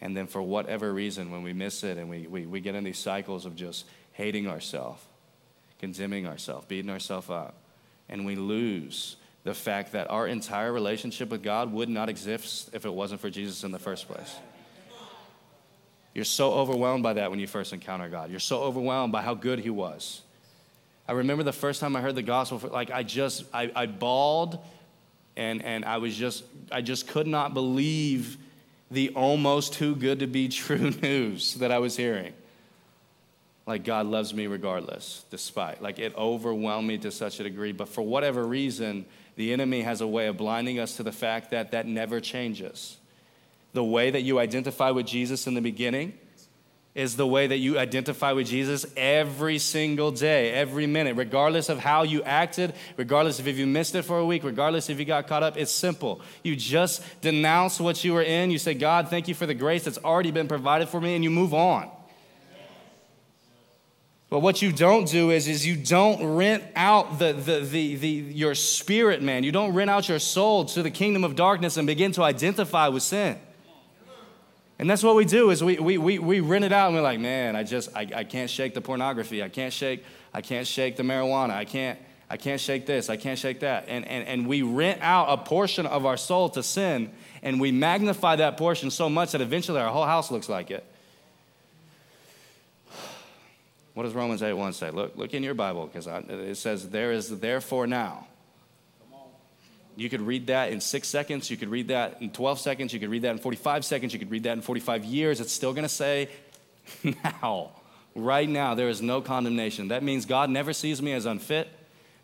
And 0.00 0.16
then 0.16 0.26
for 0.26 0.40
whatever 0.40 0.92
reason, 0.92 1.30
when 1.30 1.42
we 1.42 1.52
miss 1.52 1.82
it 1.82 1.98
and 1.98 2.08
we, 2.08 2.26
we, 2.26 2.46
we 2.46 2.60
get 2.60 2.74
in 2.74 2.84
these 2.84 2.98
cycles 2.98 3.46
of 3.46 3.56
just 3.56 3.84
hating 4.12 4.46
ourselves, 4.46 5.02
condemning 5.80 6.26
ourselves, 6.26 6.66
beating 6.66 6.90
ourselves 6.90 7.30
up, 7.30 7.54
and 8.08 8.24
we 8.24 8.36
lose 8.36 9.16
the 9.42 9.54
fact 9.54 9.92
that 9.92 10.10
our 10.10 10.26
entire 10.26 10.72
relationship 10.72 11.30
with 11.30 11.42
God 11.42 11.72
would 11.72 11.88
not 11.88 12.08
exist 12.08 12.70
if 12.72 12.84
it 12.84 12.92
wasn't 12.92 13.20
for 13.20 13.30
Jesus 13.30 13.64
in 13.64 13.72
the 13.72 13.78
first 13.78 14.06
place. 14.08 14.36
You're 16.16 16.24
so 16.24 16.54
overwhelmed 16.54 17.02
by 17.02 17.12
that 17.12 17.28
when 17.28 17.38
you 17.38 17.46
first 17.46 17.74
encounter 17.74 18.08
God. 18.08 18.30
You're 18.30 18.40
so 18.40 18.62
overwhelmed 18.62 19.12
by 19.12 19.20
how 19.20 19.34
good 19.34 19.58
He 19.58 19.68
was. 19.68 20.22
I 21.06 21.12
remember 21.12 21.42
the 21.42 21.52
first 21.52 21.78
time 21.78 21.94
I 21.94 22.00
heard 22.00 22.14
the 22.14 22.22
gospel, 22.22 22.58
like 22.72 22.90
I 22.90 23.02
just, 23.02 23.44
I, 23.52 23.70
I 23.76 23.84
bawled 23.84 24.58
and, 25.36 25.62
and 25.62 25.84
I 25.84 25.98
was 25.98 26.16
just, 26.16 26.44
I 26.72 26.80
just 26.80 27.06
could 27.06 27.26
not 27.26 27.52
believe 27.52 28.38
the 28.90 29.10
almost 29.10 29.74
too 29.74 29.94
good 29.94 30.20
to 30.20 30.26
be 30.26 30.48
true 30.64 30.90
news 31.02 31.56
that 31.56 31.70
I 31.70 31.80
was 31.80 31.98
hearing. 31.98 32.32
Like 33.66 33.84
God 33.84 34.06
loves 34.06 34.32
me 34.32 34.46
regardless, 34.46 35.22
despite. 35.30 35.82
Like 35.82 35.98
it 35.98 36.16
overwhelmed 36.16 36.88
me 36.88 36.96
to 36.96 37.10
such 37.10 37.40
a 37.40 37.42
degree. 37.42 37.72
But 37.72 37.90
for 37.90 38.00
whatever 38.00 38.42
reason, 38.42 39.04
the 39.36 39.52
enemy 39.52 39.82
has 39.82 40.00
a 40.00 40.06
way 40.06 40.28
of 40.28 40.38
blinding 40.38 40.78
us 40.78 40.96
to 40.96 41.02
the 41.02 41.12
fact 41.12 41.50
that 41.50 41.72
that 41.72 41.86
never 41.86 42.20
changes. 42.20 42.96
The 43.76 43.84
way 43.84 44.08
that 44.08 44.22
you 44.22 44.38
identify 44.38 44.90
with 44.90 45.04
Jesus 45.04 45.46
in 45.46 45.52
the 45.52 45.60
beginning 45.60 46.14
is 46.94 47.14
the 47.14 47.26
way 47.26 47.46
that 47.46 47.58
you 47.58 47.78
identify 47.78 48.32
with 48.32 48.46
Jesus 48.46 48.86
every 48.96 49.58
single 49.58 50.10
day, 50.10 50.50
every 50.52 50.86
minute, 50.86 51.14
regardless 51.14 51.68
of 51.68 51.78
how 51.78 52.02
you 52.02 52.22
acted, 52.22 52.72
regardless 52.96 53.38
of 53.38 53.46
if 53.46 53.58
you 53.58 53.66
missed 53.66 53.94
it 53.94 54.00
for 54.00 54.16
a 54.16 54.24
week, 54.24 54.44
regardless 54.44 54.88
if 54.88 54.98
you 54.98 55.04
got 55.04 55.26
caught 55.26 55.42
up. 55.42 55.58
It's 55.58 55.70
simple. 55.70 56.22
You 56.42 56.56
just 56.56 57.02
denounce 57.20 57.78
what 57.78 58.02
you 58.02 58.14
were 58.14 58.22
in. 58.22 58.50
You 58.50 58.56
say, 58.58 58.72
God, 58.72 59.10
thank 59.10 59.28
you 59.28 59.34
for 59.34 59.44
the 59.44 59.52
grace 59.52 59.84
that's 59.84 59.98
already 59.98 60.30
been 60.30 60.48
provided 60.48 60.88
for 60.88 60.98
me, 60.98 61.14
and 61.14 61.22
you 61.22 61.28
move 61.28 61.52
on. 61.52 61.90
But 64.30 64.40
what 64.40 64.62
you 64.62 64.72
don't 64.72 65.06
do 65.06 65.32
is, 65.32 65.48
is 65.48 65.66
you 65.66 65.76
don't 65.76 66.34
rent 66.34 66.64
out 66.74 67.18
the, 67.18 67.34
the, 67.34 67.60
the, 67.60 67.96
the, 67.96 68.08
your 68.08 68.54
spirit, 68.54 69.20
man. 69.20 69.44
You 69.44 69.52
don't 69.52 69.74
rent 69.74 69.90
out 69.90 70.08
your 70.08 70.18
soul 70.18 70.64
to 70.64 70.82
the 70.82 70.90
kingdom 70.90 71.24
of 71.24 71.36
darkness 71.36 71.76
and 71.76 71.86
begin 71.86 72.12
to 72.12 72.22
identify 72.22 72.88
with 72.88 73.02
sin. 73.02 73.38
And 74.78 74.90
that's 74.90 75.02
what 75.02 75.16
we 75.16 75.24
do 75.24 75.50
is 75.50 75.64
we, 75.64 75.78
we, 75.78 75.96
we, 75.96 76.18
we 76.18 76.40
rent 76.40 76.64
it 76.64 76.72
out 76.72 76.88
and 76.88 76.96
we're 76.96 77.02
like, 77.02 77.18
man, 77.18 77.56
I 77.56 77.62
just, 77.62 77.96
I, 77.96 78.06
I 78.14 78.24
can't 78.24 78.50
shake 78.50 78.74
the 78.74 78.82
pornography. 78.82 79.42
I 79.42 79.48
can't 79.48 79.72
shake, 79.72 80.04
I 80.34 80.42
can't 80.42 80.66
shake 80.66 80.96
the 80.96 81.02
marijuana. 81.02 81.50
I 81.50 81.64
can't, 81.64 81.98
I 82.28 82.36
can't 82.36 82.60
shake 82.60 82.84
this. 82.84 83.08
I 83.08 83.16
can't 83.16 83.38
shake 83.38 83.60
that. 83.60 83.86
And, 83.88 84.06
and, 84.06 84.28
and 84.28 84.46
we 84.46 84.60
rent 84.62 85.00
out 85.00 85.28
a 85.30 85.42
portion 85.42 85.86
of 85.86 86.04
our 86.04 86.18
soul 86.18 86.50
to 86.50 86.62
sin 86.62 87.10
and 87.42 87.58
we 87.58 87.72
magnify 87.72 88.36
that 88.36 88.58
portion 88.58 88.90
so 88.90 89.08
much 89.08 89.32
that 89.32 89.40
eventually 89.40 89.80
our 89.80 89.90
whole 89.90 90.04
house 90.04 90.30
looks 90.30 90.48
like 90.48 90.70
it. 90.70 90.84
What 93.94 94.02
does 94.02 94.12
Romans 94.12 94.42
8 94.42 94.52
1 94.52 94.74
say? 94.74 94.90
Look, 94.90 95.16
look 95.16 95.32
in 95.32 95.42
your 95.42 95.54
Bible 95.54 95.86
because 95.86 96.06
it 96.06 96.56
says, 96.58 96.90
There 96.90 97.12
is 97.12 97.40
therefore 97.40 97.86
now. 97.86 98.26
You 99.96 100.10
could 100.10 100.20
read 100.20 100.48
that 100.48 100.70
in 100.72 100.80
six 100.80 101.08
seconds. 101.08 101.50
You 101.50 101.56
could 101.56 101.70
read 101.70 101.88
that 101.88 102.20
in 102.20 102.30
12 102.30 102.60
seconds. 102.60 102.92
You 102.92 103.00
could 103.00 103.08
read 103.08 103.22
that 103.22 103.30
in 103.30 103.38
45 103.38 103.84
seconds. 103.84 104.12
You 104.12 104.18
could 104.18 104.30
read 104.30 104.42
that 104.42 104.52
in 104.52 104.60
45 104.60 105.04
years. 105.04 105.40
It's 105.40 105.52
still 105.52 105.72
going 105.72 105.84
to 105.84 105.88
say, 105.88 106.28
now, 107.02 107.70
right 108.14 108.48
now, 108.48 108.74
there 108.74 108.90
is 108.90 109.00
no 109.00 109.22
condemnation. 109.22 109.88
That 109.88 110.02
means 110.02 110.26
God 110.26 110.50
never 110.50 110.74
sees 110.74 111.00
me 111.00 111.12
as 111.12 111.24
unfit. 111.24 111.68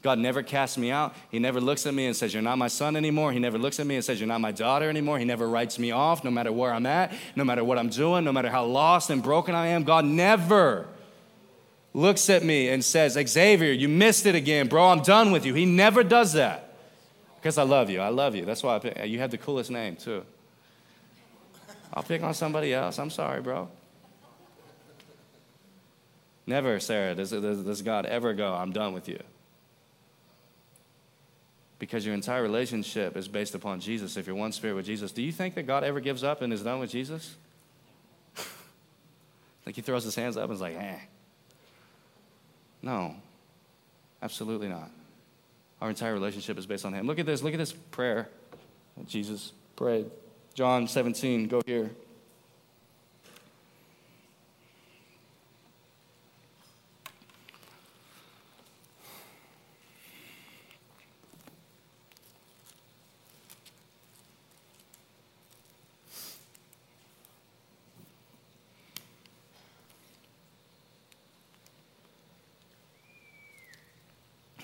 God 0.02 0.18
never 0.18 0.42
casts 0.42 0.76
me 0.76 0.90
out. 0.90 1.14
He 1.30 1.38
never 1.38 1.60
looks 1.60 1.86
at 1.86 1.94
me 1.94 2.06
and 2.06 2.14
says, 2.14 2.34
You're 2.34 2.42
not 2.42 2.58
my 2.58 2.68
son 2.68 2.96
anymore. 2.96 3.32
He 3.32 3.38
never 3.38 3.56
looks 3.56 3.78
at 3.78 3.86
me 3.86 3.94
and 3.94 4.04
says, 4.04 4.20
You're 4.20 4.28
not 4.28 4.40
my 4.40 4.52
daughter 4.52 4.90
anymore. 4.90 5.18
He 5.18 5.24
never 5.24 5.48
writes 5.48 5.78
me 5.78 5.92
off, 5.92 6.24
no 6.24 6.30
matter 6.30 6.52
where 6.52 6.74
I'm 6.74 6.86
at, 6.86 7.12
no 7.36 7.44
matter 7.44 7.62
what 7.62 7.78
I'm 7.78 7.88
doing, 7.88 8.24
no 8.24 8.32
matter 8.32 8.50
how 8.50 8.64
lost 8.64 9.10
and 9.10 9.22
broken 9.22 9.54
I 9.54 9.68
am. 9.68 9.84
God 9.84 10.04
never 10.04 10.88
looks 11.94 12.28
at 12.30 12.42
me 12.42 12.68
and 12.68 12.84
says, 12.84 13.16
Xavier, 13.28 13.72
you 13.72 13.88
missed 13.88 14.26
it 14.26 14.34
again, 14.34 14.66
bro. 14.66 14.88
I'm 14.88 15.02
done 15.02 15.30
with 15.30 15.46
you. 15.46 15.54
He 15.54 15.66
never 15.66 16.02
does 16.02 16.32
that. 16.32 16.61
Because 17.42 17.58
I 17.58 17.64
love 17.64 17.90
you. 17.90 17.98
I 17.98 18.08
love 18.10 18.36
you. 18.36 18.44
That's 18.44 18.62
why 18.62 18.76
I 18.76 18.78
pick, 18.78 19.04
you 19.04 19.18
have 19.18 19.32
the 19.32 19.38
coolest 19.38 19.68
name, 19.68 19.96
too. 19.96 20.24
I'll 21.92 22.04
pick 22.04 22.22
on 22.22 22.34
somebody 22.34 22.72
else. 22.72 23.00
I'm 23.00 23.10
sorry, 23.10 23.42
bro. 23.42 23.68
Never, 26.46 26.78
Sarah, 26.78 27.16
does, 27.16 27.30
does, 27.30 27.64
does 27.64 27.82
God 27.82 28.06
ever 28.06 28.32
go, 28.32 28.54
I'm 28.54 28.70
done 28.70 28.94
with 28.94 29.08
you. 29.08 29.18
Because 31.80 32.06
your 32.06 32.14
entire 32.14 32.44
relationship 32.44 33.16
is 33.16 33.26
based 33.26 33.56
upon 33.56 33.80
Jesus. 33.80 34.16
If 34.16 34.28
you're 34.28 34.36
one 34.36 34.52
spirit 34.52 34.74
with 34.74 34.86
Jesus, 34.86 35.10
do 35.10 35.20
you 35.20 35.32
think 35.32 35.56
that 35.56 35.64
God 35.64 35.82
ever 35.82 35.98
gives 35.98 36.22
up 36.22 36.42
and 36.42 36.52
is 36.52 36.62
done 36.62 36.78
with 36.78 36.90
Jesus? 36.90 37.34
like 39.66 39.74
he 39.74 39.82
throws 39.82 40.04
his 40.04 40.14
hands 40.14 40.36
up 40.36 40.44
and 40.44 40.52
is 40.52 40.60
like, 40.60 40.76
eh. 40.76 40.98
No, 42.82 43.16
absolutely 44.22 44.68
not. 44.68 44.90
Our 45.82 45.90
entire 45.90 46.14
relationship 46.14 46.58
is 46.58 46.66
based 46.66 46.86
on 46.86 46.94
Him. 46.94 47.08
Look 47.08 47.18
at 47.18 47.26
this. 47.26 47.42
Look 47.42 47.54
at 47.54 47.58
this 47.58 47.72
prayer 47.72 48.28
Jesus 49.06 49.52
prayed. 49.74 50.06
John 50.54 50.86
17, 50.86 51.48
go 51.48 51.60
here. 51.66 51.90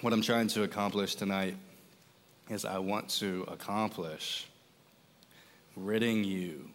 What 0.01 0.13
I'm 0.13 0.23
trying 0.23 0.47
to 0.49 0.63
accomplish 0.63 1.17
tonight 1.17 1.57
is 2.49 2.65
I 2.65 2.79
want 2.79 3.09
to 3.19 3.45
accomplish 3.49 4.47
ridding 5.75 6.23
you 6.23 6.71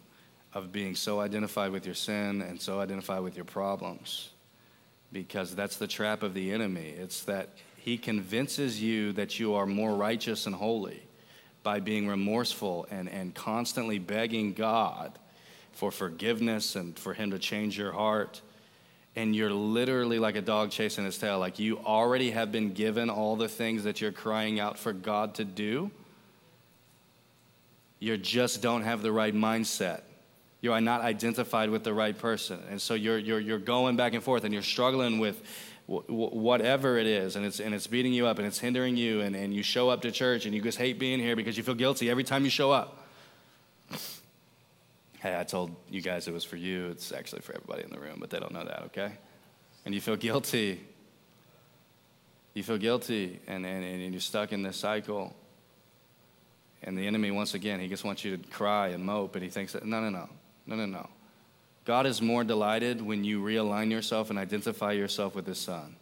of 0.54 0.74
being 0.74 0.94
so 0.94 1.22
identified 1.22 1.72
with 1.72 1.86
your 1.86 1.96
sin 1.96 2.42
and 2.42 2.62
so 2.62 2.82
identified 2.82 3.24
with 3.24 3.38
your 3.38 3.46
problems. 3.46 4.30
Because 5.14 5.56
that's 5.56 5.78
the 5.78 5.88
trap 5.88 6.22
of 6.22 6.34
the 6.34 6.52
enemy. 6.52 6.90
It's 6.90 7.24
that 7.24 7.48
he 7.78 7.98
convinces 7.98 8.82
you 8.82 9.14
that 9.14 9.40
you 9.40 9.54
are 9.54 9.66
more 9.66 9.96
righteous 9.96 10.46
and 10.46 10.54
holy 10.54 11.02
by 11.64 11.80
being 11.80 12.10
remorseful 12.10 12.88
and, 12.92 13.08
and 13.08 13.34
constantly 13.34 14.00
begging 14.00 14.52
God 14.52 15.18
for 15.72 15.92
forgiveness 15.92 16.76
and 16.76 17.00
for 17.00 17.14
him 17.14 17.32
to 17.32 17.40
change 17.40 17.78
your 17.78 17.94
heart 17.94 18.42
and 19.16 19.36
you're 19.36 19.52
literally 19.52 20.18
like 20.20 20.36
a 20.36 20.42
dog 20.42 20.72
chasing 20.72 21.06
its 21.06 21.18
tail. 21.18 21.40
Like 21.40 21.60
you 21.60 21.80
already 21.80 22.32
have 22.32 22.52
been 22.52 22.74
given 22.74 23.10
all 23.10 23.36
the 23.36 23.48
things 23.48 23.84
that 23.84 24.02
you're 24.02 24.12
crying 24.12 24.60
out 24.60 24.78
for 24.78 24.92
God 24.92 25.36
to 25.36 25.46
do. 25.46 25.92
You 28.00 28.18
just 28.18 28.62
don't 28.62 28.82
have 28.82 29.02
the 29.02 29.12
right 29.12 29.34
mindset. 29.34 30.02
You 30.62 30.74
are 30.74 30.82
not 30.82 31.02
identified 31.02 31.70
with 31.70 31.84
the 31.84 31.94
right 31.94 32.18
person. 32.18 32.60
And 32.70 32.82
so 32.82 32.96
you're, 32.96 33.18
you're, 33.18 33.40
you're 33.40 33.60
going 33.60 33.96
back 33.96 34.14
and 34.14 34.24
forth 34.24 34.46
and 34.46 34.54
you're 34.54 34.64
struggling 34.64 35.20
with 35.20 35.42
whatever 35.86 36.98
it 36.98 37.06
is 37.06 37.36
and 37.36 37.46
it's, 37.46 37.60
and 37.60 37.76
it's 37.76 37.88
beating 37.88 38.14
you 38.14 38.26
up 38.26 38.38
and 38.38 38.48
it's 38.48 38.58
hindering 38.58 38.96
you 38.96 39.20
and, 39.20 39.36
and 39.36 39.54
you 39.54 39.62
show 39.62 39.90
up 39.90 40.02
to 40.02 40.12
church 40.12 40.46
and 40.46 40.56
you 40.56 40.62
just 40.62 40.78
hate 40.78 40.98
being 40.98 41.20
here 41.20 41.36
because 41.36 41.58
you 41.58 41.64
feel 41.64 41.76
guilty 41.76 42.10
every 42.10 42.24
time 42.24 42.46
you 42.46 42.50
show 42.50 42.72
up 42.72 43.06
hey, 45.24 45.40
I 45.40 45.46
told 45.46 45.74
you 45.90 46.02
guys 46.02 46.28
it 46.28 46.34
was 46.34 46.44
for 46.44 46.58
you. 46.58 46.90
It's 46.90 47.14
actually 47.14 47.44
for 47.44 47.56
everybody 47.56 47.84
in 47.84 47.90
the 47.90 47.98
room, 47.98 48.18
but 48.20 48.30
they 48.30 48.40
don't 48.40 48.52
know 48.52 48.66
that, 48.66 48.82
okay? 48.88 49.14
And 49.86 49.96
you 49.96 50.02
feel 50.02 50.18
guilty. 50.18 50.82
You 52.54 52.62
feel 52.62 52.78
guilty, 52.78 53.40
and, 53.48 53.66
and, 53.66 53.86
and 53.86 54.14
you're 54.14 54.20
stuck 54.20 54.52
in 54.52 54.64
this 54.64 54.76
cycle. 54.76 55.34
And 56.84 56.98
the 56.98 57.08
enemy, 57.08 57.32
once 57.32 57.54
again, 57.54 57.80
he 57.80 57.88
just 57.88 58.04
wants 58.04 58.26
you 58.26 58.36
to 58.36 58.50
cry 58.50 58.90
and 58.90 59.06
mope, 59.06 59.36
and 59.36 59.44
he 59.44 59.50
thinks 59.50 59.72
that, 59.72 59.86
no, 59.86 60.02
no, 60.02 60.10
no, 60.10 60.28
no, 60.68 60.76
no, 60.76 60.86
no. 60.86 61.10
God 61.86 62.06
is 62.06 62.22
more 62.22 62.44
delighted 62.44 63.02
when 63.02 63.24
you 63.24 63.42
realign 63.42 63.92
yourself 63.92 64.30
and 64.30 64.38
identify 64.38 64.92
yourself 64.92 65.36
with 65.36 65.48
his 65.48 65.58
son. 65.58 65.96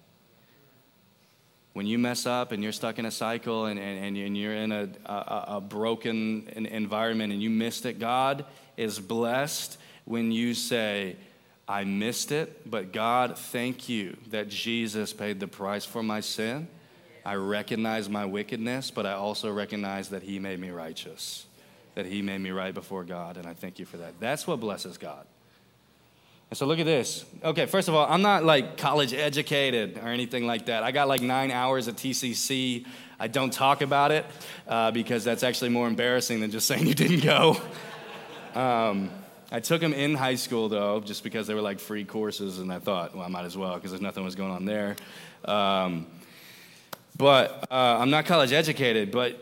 When 1.73 1.85
you 1.85 1.97
mess 1.97 2.25
up 2.25 2.51
and 2.51 2.61
you're 2.61 2.73
stuck 2.73 2.99
in 2.99 3.05
a 3.05 3.11
cycle 3.11 3.65
and, 3.65 3.79
and, 3.79 4.17
and 4.17 4.37
you're 4.37 4.55
in 4.55 4.71
a, 4.71 4.89
a, 5.05 5.45
a 5.55 5.61
broken 5.61 6.47
environment 6.49 7.31
and 7.31 7.41
you 7.41 7.49
missed 7.49 7.85
it, 7.85 7.97
God 7.97 8.45
is 8.75 8.99
blessed 8.99 9.77
when 10.03 10.31
you 10.31 10.53
say, 10.53 11.15
I 11.67 11.85
missed 11.85 12.33
it, 12.33 12.69
but 12.69 12.91
God, 12.91 13.37
thank 13.37 13.87
you 13.87 14.17
that 14.31 14.49
Jesus 14.49 15.13
paid 15.13 15.39
the 15.39 15.47
price 15.47 15.85
for 15.85 16.03
my 16.03 16.19
sin. 16.19 16.67
I 17.23 17.35
recognize 17.35 18.09
my 18.09 18.25
wickedness, 18.25 18.91
but 18.91 19.05
I 19.05 19.13
also 19.13 19.51
recognize 19.51 20.09
that 20.09 20.23
He 20.23 20.39
made 20.39 20.59
me 20.59 20.71
righteous, 20.71 21.45
that 21.95 22.05
He 22.05 22.21
made 22.21 22.39
me 22.39 22.49
right 22.49 22.73
before 22.73 23.05
God, 23.05 23.37
and 23.37 23.47
I 23.47 23.53
thank 23.53 23.79
you 23.79 23.85
for 23.85 23.97
that. 23.97 24.19
That's 24.19 24.45
what 24.45 24.59
blesses 24.59 24.97
God. 24.97 25.25
And 26.51 26.57
so 26.57 26.65
look 26.65 26.79
at 26.79 26.85
this. 26.85 27.23
Okay, 27.45 27.65
first 27.65 27.87
of 27.87 27.95
all, 27.95 28.05
I'm 28.09 28.21
not 28.21 28.43
like 28.43 28.75
college 28.75 29.13
educated 29.13 29.97
or 29.97 30.09
anything 30.09 30.45
like 30.45 30.65
that. 30.65 30.83
I 30.83 30.91
got 30.91 31.07
like 31.07 31.21
nine 31.21 31.49
hours 31.49 31.87
at 31.87 31.95
TCC. 31.95 32.85
I 33.17 33.27
don't 33.27 33.53
talk 33.53 33.81
about 33.81 34.11
it 34.11 34.25
uh, 34.67 34.91
because 34.91 35.23
that's 35.23 35.43
actually 35.43 35.69
more 35.69 35.87
embarrassing 35.87 36.41
than 36.41 36.51
just 36.51 36.67
saying 36.67 36.85
you 36.85 36.93
didn't 36.93 37.23
go. 37.23 37.55
Um, 38.53 39.11
I 39.49 39.61
took 39.61 39.79
them 39.79 39.93
in 39.93 40.13
high 40.13 40.35
school 40.35 40.67
though, 40.67 40.99
just 40.99 41.23
because 41.23 41.47
they 41.47 41.53
were 41.53 41.61
like 41.61 41.79
free 41.79 42.03
courses, 42.03 42.59
and 42.59 42.69
I 42.71 42.79
thought, 42.79 43.15
well, 43.15 43.23
I 43.23 43.29
might 43.29 43.45
as 43.45 43.57
well 43.57 43.75
because 43.75 43.91
there's 43.91 44.01
nothing 44.01 44.25
was 44.25 44.35
going 44.35 44.51
on 44.51 44.65
there. 44.65 44.97
Um, 45.45 46.05
but 47.15 47.65
uh, 47.71 47.97
I'm 47.97 48.09
not 48.09 48.25
college 48.25 48.51
educated, 48.51 49.09
but 49.09 49.41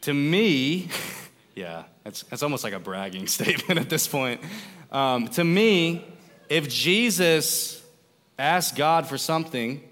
to 0.00 0.12
me, 0.12 0.88
yeah, 1.54 1.84
it's, 2.04 2.24
it's 2.32 2.42
almost 2.42 2.64
like 2.64 2.72
a 2.72 2.80
bragging 2.80 3.26
statement 3.28 3.78
at 3.78 3.88
this 3.88 4.08
point. 4.08 4.40
Um, 4.90 5.28
to 5.28 5.44
me, 5.44 6.08
if 6.52 6.68
Jesus 6.68 7.82
asked 8.38 8.76
God 8.76 9.06
for 9.06 9.16
something, 9.16 9.82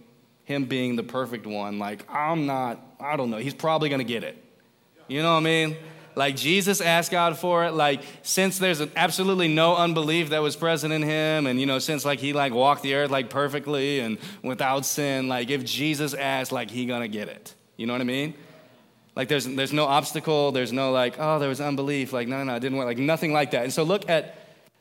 him 0.45 0.67
being 0.67 0.95
the 0.95 1.03
perfect 1.03 1.47
one, 1.47 1.79
like, 1.79 2.05
I'm 2.13 2.45
not, 2.45 2.79
I 3.01 3.17
don't 3.17 3.31
know, 3.31 3.39
he's 3.39 3.55
probably 3.55 3.89
gonna 3.89 4.05
get 4.05 4.25
it. 4.25 4.37
You 5.09 5.23
know 5.23 5.33
what 5.33 5.41
I 5.41 5.45
mean? 5.45 5.77
Like 6.15 6.37
Jesus 6.37 6.83
asked 6.83 7.11
God 7.13 7.39
for 7.39 7.65
it. 7.65 7.73
Like 7.73 8.03
since 8.23 8.59
there's 8.59 8.83
absolutely 8.95 9.49
no 9.49 9.75
unbelief 9.75 10.31
that 10.31 10.43
was 10.43 10.55
present 10.55 10.93
in 10.93 11.03
him, 11.03 11.47
and 11.47 11.59
you 11.59 11.65
know 11.65 11.79
since 11.79 12.05
like 12.05 12.19
he 12.19 12.35
like 12.35 12.53
walked 12.53 12.83
the 12.83 12.95
earth 12.95 13.11
like 13.11 13.31
perfectly 13.31 14.01
and 14.01 14.19
without 14.43 14.85
sin, 14.85 15.29
like 15.29 15.49
if 15.49 15.65
Jesus 15.65 16.13
asked, 16.13 16.53
like 16.53 16.71
he 16.71 16.85
gonna 16.85 17.09
get 17.09 17.29
it. 17.29 17.55
You 17.77 17.87
know 17.87 17.95
what 17.95 18.03
I 18.03 18.05
mean? 18.05 18.35
Like 19.17 19.29
there's 19.29 19.47
there's 19.47 19.73
no 19.73 19.87
obstacle. 19.87 20.53
There's 20.53 20.73
no 20.73 20.93
like 20.93 21.15
oh 21.19 21.39
there 21.39 21.49
was 21.49 21.61
unbelief. 21.61 22.13
Like 22.13 22.29
no 22.29 22.39
no 22.39 22.45
no 22.45 22.57
it 22.57 22.61
didn't 22.61 22.77
work. 22.77 22.87
Like 22.87 22.99
nothing 22.99 23.33
like 23.33 23.53
that. 23.53 23.63
And 23.63 23.73
so 23.73 23.83
look 23.83 24.11
at 24.11 24.40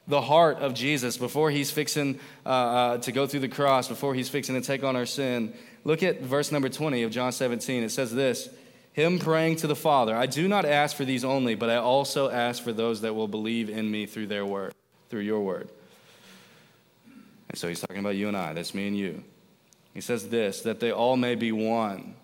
the 0.09 0.21
heart 0.21 0.57
of 0.57 0.73
Jesus 0.73 1.15
before 1.15 1.51
he's 1.51 1.71
fixing 1.71 2.19
uh, 2.45 2.49
uh, 2.49 2.97
to 2.97 3.11
go 3.11 3.25
through 3.27 3.41
the 3.41 3.47
cross, 3.47 3.87
before 3.87 4.13
he's 4.13 4.27
fixing 4.27 4.55
to 4.55 4.61
take 4.61 4.83
on 4.83 4.95
our 4.95 5.05
sin. 5.05 5.53
Look 5.85 6.03
at 6.03 6.21
verse 6.21 6.51
number 6.51 6.67
20 6.67 7.03
of 7.03 7.11
John 7.11 7.31
17. 7.31 7.83
It 7.83 7.91
says 7.91 8.13
this 8.13 8.49
him 8.91 9.19
praying 9.19 9.57
to 9.57 9.67
the 9.67 9.75
Father, 9.75 10.15
I 10.15 10.25
do 10.25 10.47
not 10.47 10.65
ask 10.65 10.97
for 10.97 11.05
these 11.05 11.23
only, 11.23 11.55
but 11.55 11.69
I 11.69 11.77
also 11.77 12.29
ask 12.29 12.61
for 12.61 12.73
those 12.73 13.01
that 13.01 13.13
will 13.13 13.27
believe 13.27 13.69
in 13.69 13.89
me 13.89 14.05
through 14.05 14.27
their 14.27 14.45
word, 14.45 14.73
through 15.09 15.21
your 15.21 15.41
word. 15.41 15.69
And 17.49 17.57
so 17.57 17.67
he's 17.67 17.79
talking 17.79 17.99
about 17.99 18.15
you 18.15 18.27
and 18.27 18.35
I. 18.35 18.53
That's 18.53 18.73
me 18.73 18.87
and 18.87 18.97
you. 18.97 19.23
He 19.93 20.01
says 20.01 20.29
this 20.29 20.61
that 20.61 20.79
they 20.79 20.91
all 20.91 21.17
may 21.17 21.35
be 21.35 21.51
one, 21.51 22.15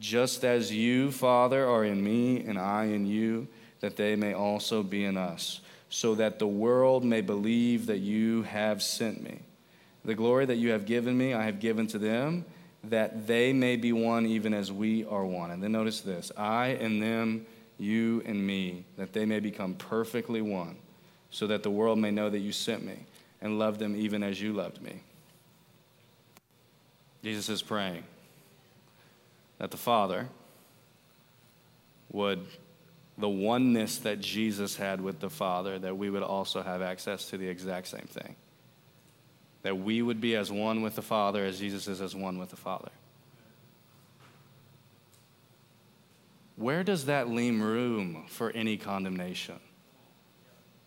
just 0.00 0.44
as 0.44 0.72
you, 0.72 1.12
Father, 1.12 1.66
are 1.66 1.84
in 1.84 2.02
me 2.02 2.44
and 2.44 2.58
I 2.58 2.84
in 2.84 3.06
you, 3.06 3.48
that 3.80 3.96
they 3.96 4.16
may 4.16 4.34
also 4.34 4.82
be 4.82 5.04
in 5.04 5.16
us, 5.16 5.60
so 5.90 6.14
that 6.14 6.38
the 6.38 6.46
world 6.46 7.04
may 7.04 7.20
believe 7.20 7.86
that 7.86 7.98
you 7.98 8.42
have 8.42 8.82
sent 8.82 9.22
me. 9.22 9.40
The 10.04 10.14
glory 10.14 10.46
that 10.46 10.56
you 10.56 10.70
have 10.70 10.86
given 10.86 11.16
me, 11.16 11.34
I 11.34 11.44
have 11.44 11.60
given 11.60 11.86
to 11.88 11.98
them 11.98 12.44
that 12.84 13.26
they 13.26 13.52
may 13.52 13.76
be 13.76 13.92
one 13.92 14.26
even 14.26 14.54
as 14.54 14.70
we 14.70 15.04
are 15.06 15.24
one. 15.24 15.50
And 15.50 15.62
then 15.62 15.72
notice 15.72 16.00
this 16.00 16.30
I 16.36 16.68
and 16.68 17.02
them, 17.02 17.46
you 17.78 18.22
and 18.26 18.46
me, 18.46 18.84
that 18.96 19.12
they 19.12 19.24
may 19.24 19.40
become 19.40 19.74
perfectly 19.74 20.42
one, 20.42 20.76
so 21.30 21.46
that 21.46 21.62
the 21.62 21.70
world 21.70 21.98
may 21.98 22.10
know 22.10 22.30
that 22.30 22.38
you 22.38 22.52
sent 22.52 22.84
me 22.84 23.06
and 23.40 23.58
loved 23.58 23.80
them 23.80 23.96
even 23.96 24.22
as 24.22 24.40
you 24.40 24.52
loved 24.52 24.80
me. 24.82 25.00
Jesus 27.22 27.48
is 27.48 27.62
praying 27.62 28.04
that 29.58 29.70
the 29.70 29.76
Father 29.76 30.28
would, 32.12 32.46
the 33.18 33.28
oneness 33.28 33.98
that 33.98 34.20
Jesus 34.20 34.76
had 34.76 35.00
with 35.00 35.20
the 35.20 35.30
Father, 35.30 35.78
that 35.78 35.98
we 35.98 36.08
would 36.08 36.22
also 36.22 36.62
have 36.62 36.80
access 36.80 37.30
to 37.30 37.36
the 37.36 37.48
exact 37.48 37.88
same 37.88 38.06
thing 38.06 38.36
that 39.62 39.76
we 39.76 40.02
would 40.02 40.20
be 40.20 40.36
as 40.36 40.50
one 40.50 40.82
with 40.82 40.94
the 40.94 41.02
Father 41.02 41.44
as 41.44 41.58
Jesus 41.58 41.88
is 41.88 42.00
as 42.00 42.14
one 42.14 42.38
with 42.38 42.50
the 42.50 42.56
Father. 42.56 42.90
Where 46.56 46.82
does 46.82 47.06
that 47.06 47.28
leave 47.28 47.60
room 47.60 48.24
for 48.28 48.50
any 48.50 48.76
condemnation? 48.76 49.60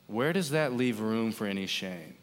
Where 0.08 0.34
does 0.34 0.50
that 0.50 0.74
leave 0.74 1.00
room 1.00 1.32
for 1.32 1.46
any 1.46 1.65
shame? 1.65 2.15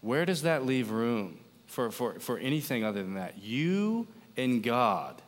Where 0.00 0.24
does 0.24 0.42
that 0.42 0.66
leave 0.66 0.90
room 0.90 1.40
for, 1.66 1.90
for, 1.90 2.18
for 2.18 2.38
anything 2.38 2.84
other 2.84 3.02
than 3.02 3.14
that? 3.14 3.38
You 3.38 4.08
and 4.36 4.62
God, 4.62 5.22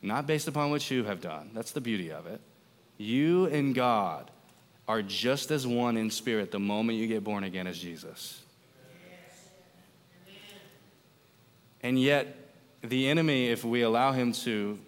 not 0.00 0.26
based 0.26 0.46
upon 0.46 0.70
what 0.70 0.88
you 0.90 1.04
have 1.04 1.20
done, 1.20 1.50
that's 1.54 1.72
the 1.72 1.80
beauty 1.80 2.12
of 2.12 2.26
it. 2.26 2.40
You 2.98 3.46
and 3.46 3.74
God 3.74 4.30
are 4.88 5.02
just 5.02 5.50
as 5.50 5.66
one 5.66 5.96
in 5.96 6.10
spirit 6.10 6.50
the 6.50 6.58
moment 6.58 6.98
you 6.98 7.06
get 7.06 7.24
born 7.24 7.44
again 7.44 7.66
as 7.66 7.78
Jesus. 7.78 8.40
And 11.82 12.00
yet, 12.00 12.36
the 12.82 13.08
enemy, 13.08 13.48
if 13.48 13.64
we 13.64 13.82
allow 13.82 14.12
him 14.12 14.32
to, 14.32 14.78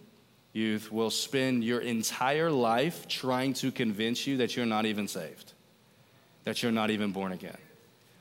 youth, 0.52 0.90
will 0.90 1.10
spend 1.10 1.62
your 1.62 1.80
entire 1.80 2.50
life 2.50 3.06
trying 3.08 3.54
to 3.54 3.70
convince 3.70 4.26
you 4.26 4.38
that 4.38 4.56
you're 4.56 4.66
not 4.66 4.86
even 4.86 5.06
saved, 5.06 5.52
that 6.44 6.62
you're 6.62 6.72
not 6.72 6.90
even 6.90 7.12
born 7.12 7.32
again, 7.32 7.58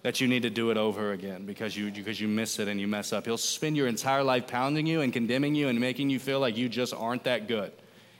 that 0.03 0.19
you 0.19 0.27
need 0.27 0.43
to 0.43 0.49
do 0.49 0.69
it 0.69 0.77
over 0.77 1.11
again 1.11 1.45
because 1.45 1.75
you, 1.75 1.91
because 1.91 2.19
you 2.19 2.27
miss 2.27 2.59
it 2.59 2.67
and 2.67 2.79
you 2.79 2.87
mess 2.87 3.13
up. 3.13 3.25
He'll 3.25 3.37
spend 3.37 3.77
your 3.77 3.87
entire 3.87 4.23
life 4.23 4.47
pounding 4.47 4.85
you 4.85 5.01
and 5.01 5.13
condemning 5.13 5.55
you 5.55 5.69
and 5.69 5.79
making 5.79 6.09
you 6.09 6.19
feel 6.19 6.39
like 6.39 6.57
you 6.57 6.69
just 6.69 6.93
aren't 6.93 7.23
that 7.23 7.47
good 7.47 7.71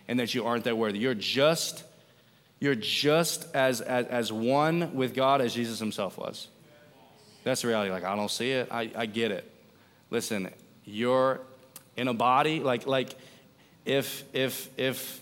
and 0.07 0.19
that 0.19 0.33
you 0.33 0.45
aren't 0.45 0.63
that 0.63 0.77
worthy. 0.77 0.99
You're 0.99 1.13
just, 1.13 1.83
you're 2.59 2.75
just 2.75 3.53
as, 3.55 3.81
as, 3.81 4.05
as 4.07 4.31
one 4.31 4.95
with 4.95 5.13
God 5.13 5.41
as 5.41 5.53
Jesus 5.53 5.79
himself 5.79 6.17
was. 6.17 6.47
That's 7.43 7.61
the 7.61 7.69
reality. 7.69 7.91
Like, 7.91 8.03
I 8.03 8.15
don't 8.15 8.31
see 8.31 8.51
it. 8.51 8.67
I, 8.71 8.91
I 8.95 9.05
get 9.05 9.31
it. 9.31 9.49
Listen, 10.09 10.49
you're 10.85 11.41
in 11.95 12.07
a 12.07 12.13
body, 12.13 12.59
like, 12.59 12.85
like 12.87 13.15
if, 13.85 14.23
if, 14.33 14.69
if 14.77 15.21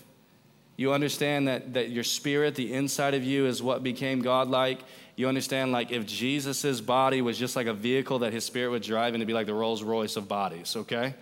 you 0.76 0.92
understand 0.92 1.48
that, 1.48 1.74
that 1.74 1.90
your 1.90 2.04
spirit, 2.04 2.54
the 2.54 2.72
inside 2.72 3.14
of 3.14 3.24
you, 3.24 3.46
is 3.46 3.62
what 3.62 3.82
became 3.82 4.20
godlike, 4.20 4.80
you 5.16 5.28
understand, 5.28 5.72
like, 5.72 5.90
if 5.92 6.04
Jesus' 6.06 6.80
body 6.80 7.22
was 7.22 7.38
just 7.38 7.56
like 7.56 7.66
a 7.66 7.72
vehicle 7.72 8.18
that 8.18 8.32
his 8.32 8.44
spirit 8.44 8.70
would 8.70 8.82
drive 8.82 9.14
in 9.14 9.20
to 9.20 9.26
be 9.26 9.32
like 9.32 9.46
the 9.46 9.54
Rolls 9.54 9.82
Royce 9.82 10.16
of 10.16 10.28
bodies, 10.28 10.76
okay? 10.76 11.14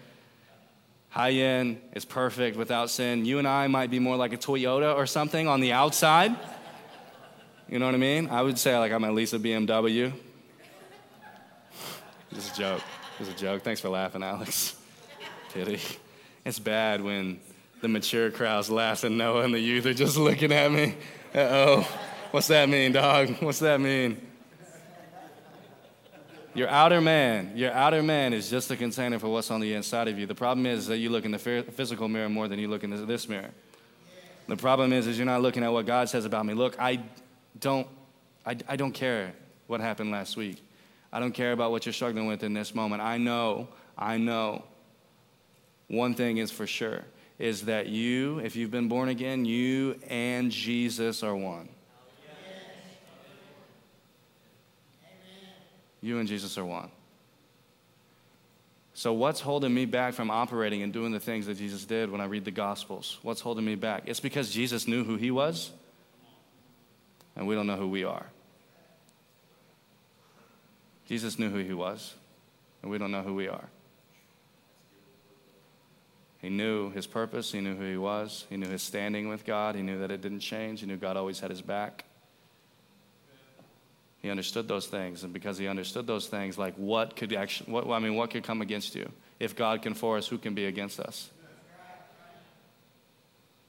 High 1.14 1.31
end, 1.31 1.81
it's 1.92 2.05
perfect, 2.05 2.57
without 2.57 2.90
sin. 2.90 3.24
You 3.24 3.38
and 3.38 3.46
I 3.46 3.68
might 3.68 3.88
be 3.88 4.00
more 4.00 4.16
like 4.16 4.33
a 4.33 4.37
Toyota 4.37 4.96
or 4.96 5.07
something 5.07 5.46
on 5.46 5.61
the 5.61 5.70
outside. 5.70 6.35
You 7.68 7.79
know 7.79 7.87
what 7.87 7.94
I 7.94 7.98
mean? 7.98 8.31
I 8.31 8.42
would 8.42 8.59
say, 8.59 8.77
like, 8.77 8.90
I'm 8.90 9.05
at 9.05 9.14
least 9.14 9.33
a 9.33 9.38
BMW. 9.38 10.12
Just 12.33 12.57
a 12.57 12.61
joke. 12.61 12.83
Was 13.20 13.29
a 13.29 13.33
joke. 13.33 13.62
Thanks 13.62 13.81
for 13.81 13.90
laughing, 13.90 14.24
Alex. 14.24 14.74
Pity. 15.53 15.79
It's 16.44 16.59
bad 16.59 17.00
when 17.00 17.38
the 17.81 17.87
mature 17.87 18.33
crowd's 18.33 18.68
laughing, 18.68 19.16
Noah 19.16 19.44
and 19.44 19.55
the 19.55 19.61
youth 19.61 19.87
are 19.87 19.94
just 19.94 20.16
looking 20.16 20.50
at 20.50 20.72
me. 20.72 20.96
Uh 21.33 21.38
oh. 21.38 21.88
What's 22.33 22.48
that 22.48 22.68
mean, 22.68 22.90
dog? 22.90 23.37
What's 23.38 23.61
that 23.61 23.81
mean? 23.81 24.20
Your 26.54 26.68
outer 26.68 27.00
man, 27.00 27.52
your 27.56 27.72
outer 27.72 28.00
man 28.00 28.32
is 28.32 28.48
just 28.48 28.70
a 28.70 28.76
container 28.76 29.18
for 29.18 29.28
what's 29.28 29.50
on 29.50 29.60
the 29.60 29.74
inside 29.74 30.06
of 30.06 30.18
you. 30.18 30.26
The 30.26 30.36
problem 30.36 30.66
is 30.66 30.86
that 30.86 30.98
you 30.98 31.10
look 31.10 31.24
in 31.24 31.32
the 31.32 31.38
physical 31.38 32.08
mirror 32.08 32.28
more 32.28 32.46
than 32.46 32.60
you 32.60 32.68
look 32.68 32.84
in 32.84 33.06
this 33.06 33.28
mirror. 33.28 33.50
The 34.46 34.56
problem 34.56 34.92
is, 34.92 35.08
is 35.08 35.18
you're 35.18 35.26
not 35.26 35.42
looking 35.42 35.64
at 35.64 35.72
what 35.72 35.84
God 35.84 36.08
says 36.08 36.24
about 36.24 36.46
me. 36.46 36.54
Look, 36.54 36.76
I 36.78 37.00
don't, 37.58 37.88
I, 38.46 38.56
I 38.68 38.76
don't 38.76 38.92
care 38.92 39.32
what 39.66 39.80
happened 39.80 40.12
last 40.12 40.36
week. 40.36 40.62
I 41.12 41.18
don't 41.18 41.32
care 41.32 41.52
about 41.52 41.72
what 41.72 41.86
you're 41.86 41.92
struggling 41.92 42.26
with 42.26 42.44
in 42.44 42.54
this 42.54 42.74
moment. 42.74 43.02
I 43.02 43.18
know, 43.18 43.68
I 43.98 44.18
know. 44.18 44.64
One 45.88 46.14
thing 46.14 46.36
is 46.36 46.50
for 46.50 46.66
sure 46.66 47.04
is 47.38 47.62
that 47.62 47.88
you, 47.88 48.38
if 48.38 48.54
you've 48.54 48.70
been 48.70 48.88
born 48.88 49.08
again, 49.08 49.44
you 49.44 49.98
and 50.08 50.50
Jesus 50.52 51.22
are 51.22 51.34
one. 51.34 51.68
You 56.04 56.18
and 56.18 56.28
Jesus 56.28 56.58
are 56.58 56.66
one. 56.66 56.90
So, 58.92 59.14
what's 59.14 59.40
holding 59.40 59.72
me 59.72 59.86
back 59.86 60.12
from 60.12 60.30
operating 60.30 60.82
and 60.82 60.92
doing 60.92 61.12
the 61.12 61.18
things 61.18 61.46
that 61.46 61.56
Jesus 61.56 61.86
did 61.86 62.10
when 62.10 62.20
I 62.20 62.26
read 62.26 62.44
the 62.44 62.50
Gospels? 62.50 63.18
What's 63.22 63.40
holding 63.40 63.64
me 63.64 63.74
back? 63.74 64.02
It's 64.04 64.20
because 64.20 64.50
Jesus 64.50 64.86
knew 64.86 65.02
who 65.02 65.16
he 65.16 65.30
was, 65.30 65.70
and 67.34 67.46
we 67.46 67.54
don't 67.54 67.66
know 67.66 67.76
who 67.76 67.88
we 67.88 68.04
are. 68.04 68.26
Jesus 71.08 71.38
knew 71.38 71.48
who 71.48 71.60
he 71.60 71.72
was, 71.72 72.12
and 72.82 72.90
we 72.90 72.98
don't 72.98 73.10
know 73.10 73.22
who 73.22 73.34
we 73.34 73.48
are. 73.48 73.70
He 76.42 76.50
knew 76.50 76.90
his 76.90 77.06
purpose, 77.06 77.50
he 77.50 77.62
knew 77.62 77.76
who 77.76 77.90
he 77.90 77.96
was, 77.96 78.44
he 78.50 78.58
knew 78.58 78.68
his 78.68 78.82
standing 78.82 79.30
with 79.30 79.46
God, 79.46 79.74
he 79.74 79.80
knew 79.80 80.00
that 80.00 80.10
it 80.10 80.20
didn't 80.20 80.40
change, 80.40 80.80
he 80.80 80.86
knew 80.86 80.98
God 80.98 81.16
always 81.16 81.40
had 81.40 81.48
his 81.48 81.62
back. 81.62 82.04
He 84.24 84.30
understood 84.30 84.68
those 84.68 84.87
things, 84.87 85.22
and 85.22 85.34
because 85.34 85.58
he 85.58 85.68
understood 85.68 86.06
those 86.06 86.28
things, 86.28 86.56
like 86.56 86.72
what 86.76 87.14
could 87.14 87.34
actually, 87.34 87.70
what, 87.70 87.87
I 87.90 87.98
mean, 87.98 88.14
what 88.14 88.30
could 88.30 88.42
come 88.42 88.62
against 88.62 88.94
you? 88.94 89.06
If 89.38 89.54
God 89.54 89.82
can 89.82 89.92
for 89.92 90.16
us, 90.16 90.26
who 90.26 90.38
can 90.38 90.54
be 90.54 90.64
against 90.64 90.98
us? 90.98 91.28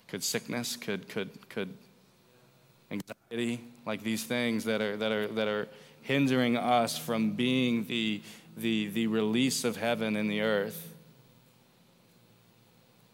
Could 0.07 0.23
sickness, 0.23 0.77
could, 0.77 1.09
could, 1.09 1.49
could 1.49 1.73
anxiety, 2.89 3.65
like 3.85 4.01
these 4.01 4.23
things 4.23 4.63
that 4.63 4.79
are, 4.79 4.95
that 4.95 5.11
are, 5.11 5.27
that 5.27 5.49
are 5.49 5.67
hindering 6.03 6.55
us 6.55 6.97
from 6.97 7.31
being 7.31 7.85
the, 7.87 8.21
the, 8.55 8.87
the 8.87 9.07
release 9.07 9.65
of 9.65 9.75
heaven 9.75 10.15
in 10.15 10.29
the 10.29 10.39
earth, 10.39 10.89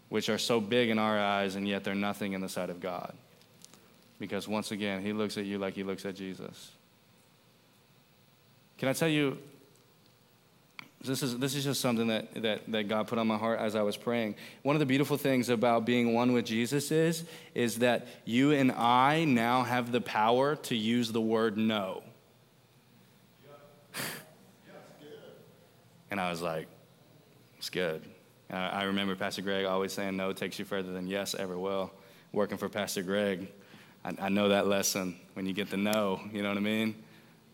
which 0.09 0.29
are 0.29 0.37
so 0.37 0.61
big 0.61 0.91
in 0.91 0.99
our 0.99 1.17
eyes, 1.17 1.55
and 1.55 1.67
yet 1.67 1.83
they're 1.83 1.95
nothing 1.95 2.33
in 2.33 2.41
the 2.41 2.49
sight 2.49 2.69
of 2.69 2.79
God. 2.79 3.15
Because 4.19 4.47
once 4.47 4.69
again, 4.69 5.01
He 5.01 5.11
looks 5.11 5.39
at 5.39 5.45
you 5.45 5.57
like 5.57 5.73
He 5.73 5.81
looks 5.81 6.05
at 6.05 6.15
Jesus. 6.15 6.73
Can 8.81 8.89
I 8.89 8.93
tell 8.93 9.07
you, 9.07 9.37
this 11.03 11.21
is, 11.21 11.37
this 11.37 11.53
is 11.53 11.63
just 11.63 11.81
something 11.81 12.07
that, 12.07 12.33
that, 12.41 12.71
that 12.71 12.87
God 12.87 13.07
put 13.07 13.19
on 13.19 13.27
my 13.27 13.37
heart 13.37 13.59
as 13.59 13.75
I 13.75 13.83
was 13.83 13.95
praying. 13.95 14.33
One 14.63 14.75
of 14.75 14.79
the 14.79 14.87
beautiful 14.87 15.17
things 15.17 15.49
about 15.49 15.85
being 15.85 16.15
one 16.15 16.33
with 16.33 16.45
Jesus 16.45 16.89
is, 16.89 17.23
is 17.53 17.77
that 17.77 18.07
you 18.25 18.53
and 18.53 18.71
I 18.71 19.23
now 19.25 19.61
have 19.61 19.91
the 19.91 20.01
power 20.01 20.55
to 20.55 20.75
use 20.75 21.11
the 21.11 21.21
word 21.21 21.57
no. 21.59 22.01
and 26.09 26.19
I 26.19 26.31
was 26.31 26.41
like, 26.41 26.65
it's 27.59 27.69
good. 27.69 28.01
And 28.49 28.57
I, 28.57 28.85
remember 28.85 29.15
Pastor 29.15 29.43
Greg 29.43 29.65
always 29.65 29.93
saying, 29.93 30.17
no 30.17 30.33
takes 30.33 30.57
you 30.57 30.65
further 30.65 30.91
than 30.91 31.05
yes 31.05 31.35
ever 31.35 31.55
will. 31.55 31.91
Working 32.33 32.57
for 32.57 32.67
Pastor 32.67 33.03
Greg, 33.03 33.47
I, 34.03 34.15
I 34.19 34.29
know 34.29 34.49
that 34.49 34.65
lesson 34.65 35.17
when 35.35 35.45
you 35.45 35.53
get 35.53 35.69
the 35.69 35.77
no, 35.77 36.19
you 36.33 36.41
know 36.41 36.49
what 36.49 36.57
I 36.57 36.61
mean? 36.61 36.95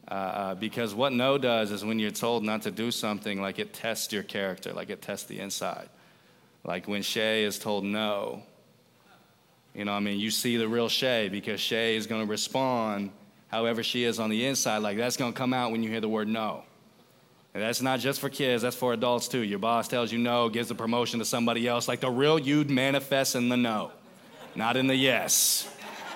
Uh, 0.10 0.13
uh, 0.13 0.56
because 0.56 0.96
what 0.96 1.12
no 1.12 1.38
does 1.38 1.72
is 1.72 1.84
when 1.84 2.00
you're 2.00 2.12
told 2.12 2.43
not 2.43 2.62
to 2.62 2.72
do 2.72 2.91
something, 2.91 3.41
like 3.41 3.60
it 3.60 3.74
tests 3.74 4.13
your 4.13 4.24
character, 4.24 4.72
like 4.72 4.89
it 4.89 5.02
tests 5.02 5.26
the 5.26 5.39
inside. 5.39 5.89
Like 6.63 6.88
when 6.88 7.02
Shay 7.02 7.43
is 7.43 7.60
told 7.60 7.84
no, 7.84 8.43
you 9.74 9.86
know, 9.86 9.93
I 9.93 10.00
mean, 10.00 10.20
you 10.20 10.32
see 10.32 10.58
the 10.58 10.67
real 10.67 10.89
Shay 10.89 11.30
because 11.30 11.60
Shay 11.60 11.98
is 11.98 12.08
going 12.08 12.26
to 12.26 12.30
respond 12.30 13.12
however 13.50 13.84
she 13.84 14.04
is 14.04 14.20
on 14.20 14.30
the 14.30 14.46
inside. 14.46 14.80
Like 14.80 14.98
that's 14.98 15.17
going 15.17 15.34
to 15.34 15.38
come 15.38 15.54
out 15.54 15.72
when 15.72 15.84
you 15.84 15.89
hear 15.89 16.02
the 16.02 16.10
word 16.10 16.28
no. 16.28 16.63
And 17.54 17.63
that's 17.63 17.82
not 17.82 18.00
just 18.00 18.20
for 18.20 18.30
kids, 18.30 18.63
that's 18.63 18.76
for 18.76 18.93
adults 18.93 19.28
too. 19.28 19.41
Your 19.41 19.60
boss 19.60 19.88
tells 19.88 20.12
you 20.12 20.20
no, 20.20 20.48
gives 20.48 20.72
a 20.72 20.76
promotion 20.76 21.20
to 21.20 21.26
somebody 21.26 21.67
else. 21.67 21.88
Like 21.88 22.00
the 22.00 22.10
real 22.10 22.39
you 22.39 22.63
manifests 22.63 23.36
in 23.36 23.50
the 23.50 23.58
no, 23.58 23.91
not 24.56 24.78
in 24.78 24.88
the 24.88 24.96
yes. 24.96 25.70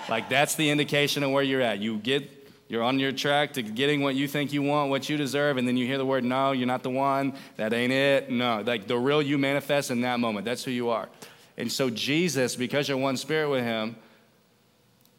Like 0.09 0.29
that's 0.29 0.55
the 0.55 0.69
indication 0.69 1.23
of 1.23 1.31
where 1.31 1.43
you're 1.43 1.61
at. 1.61 1.79
You 1.79 1.97
get 1.97 2.40
you're 2.71 2.83
on 2.83 2.99
your 2.99 3.11
track 3.11 3.51
to 3.51 3.61
getting 3.61 3.99
what 3.99 4.15
you 4.15 4.29
think 4.29 4.53
you 4.53 4.61
want, 4.61 4.89
what 4.89 5.09
you 5.09 5.17
deserve, 5.17 5.57
and 5.57 5.67
then 5.67 5.75
you 5.75 5.85
hear 5.85 5.97
the 5.97 6.05
word, 6.05 6.23
no, 6.23 6.53
you're 6.53 6.65
not 6.65 6.83
the 6.83 6.89
one, 6.89 7.33
that 7.57 7.73
ain't 7.73 7.91
it. 7.91 8.31
No, 8.31 8.63
like 8.65 8.87
the 8.87 8.97
real 8.97 9.21
you 9.21 9.37
manifests 9.37 9.91
in 9.91 9.99
that 10.01 10.21
moment. 10.21 10.45
That's 10.45 10.63
who 10.63 10.71
you 10.71 10.87
are. 10.87 11.09
And 11.57 11.69
so, 11.69 11.89
Jesus, 11.89 12.55
because 12.55 12.87
you're 12.87 12.97
one 12.97 13.17
spirit 13.17 13.49
with 13.49 13.65
him, 13.65 13.97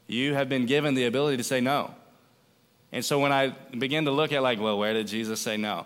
you 0.06 0.32
have 0.32 0.48
been 0.48 0.64
given 0.64 0.94
the 0.94 1.04
ability 1.04 1.36
to 1.36 1.44
say 1.44 1.60
no. 1.60 1.94
And 2.90 3.04
so, 3.04 3.20
when 3.20 3.32
I 3.32 3.54
begin 3.76 4.06
to 4.06 4.12
look 4.12 4.32
at, 4.32 4.42
like, 4.42 4.58
well, 4.58 4.78
where 4.78 4.94
did 4.94 5.06
Jesus 5.06 5.38
say 5.38 5.58
no? 5.58 5.84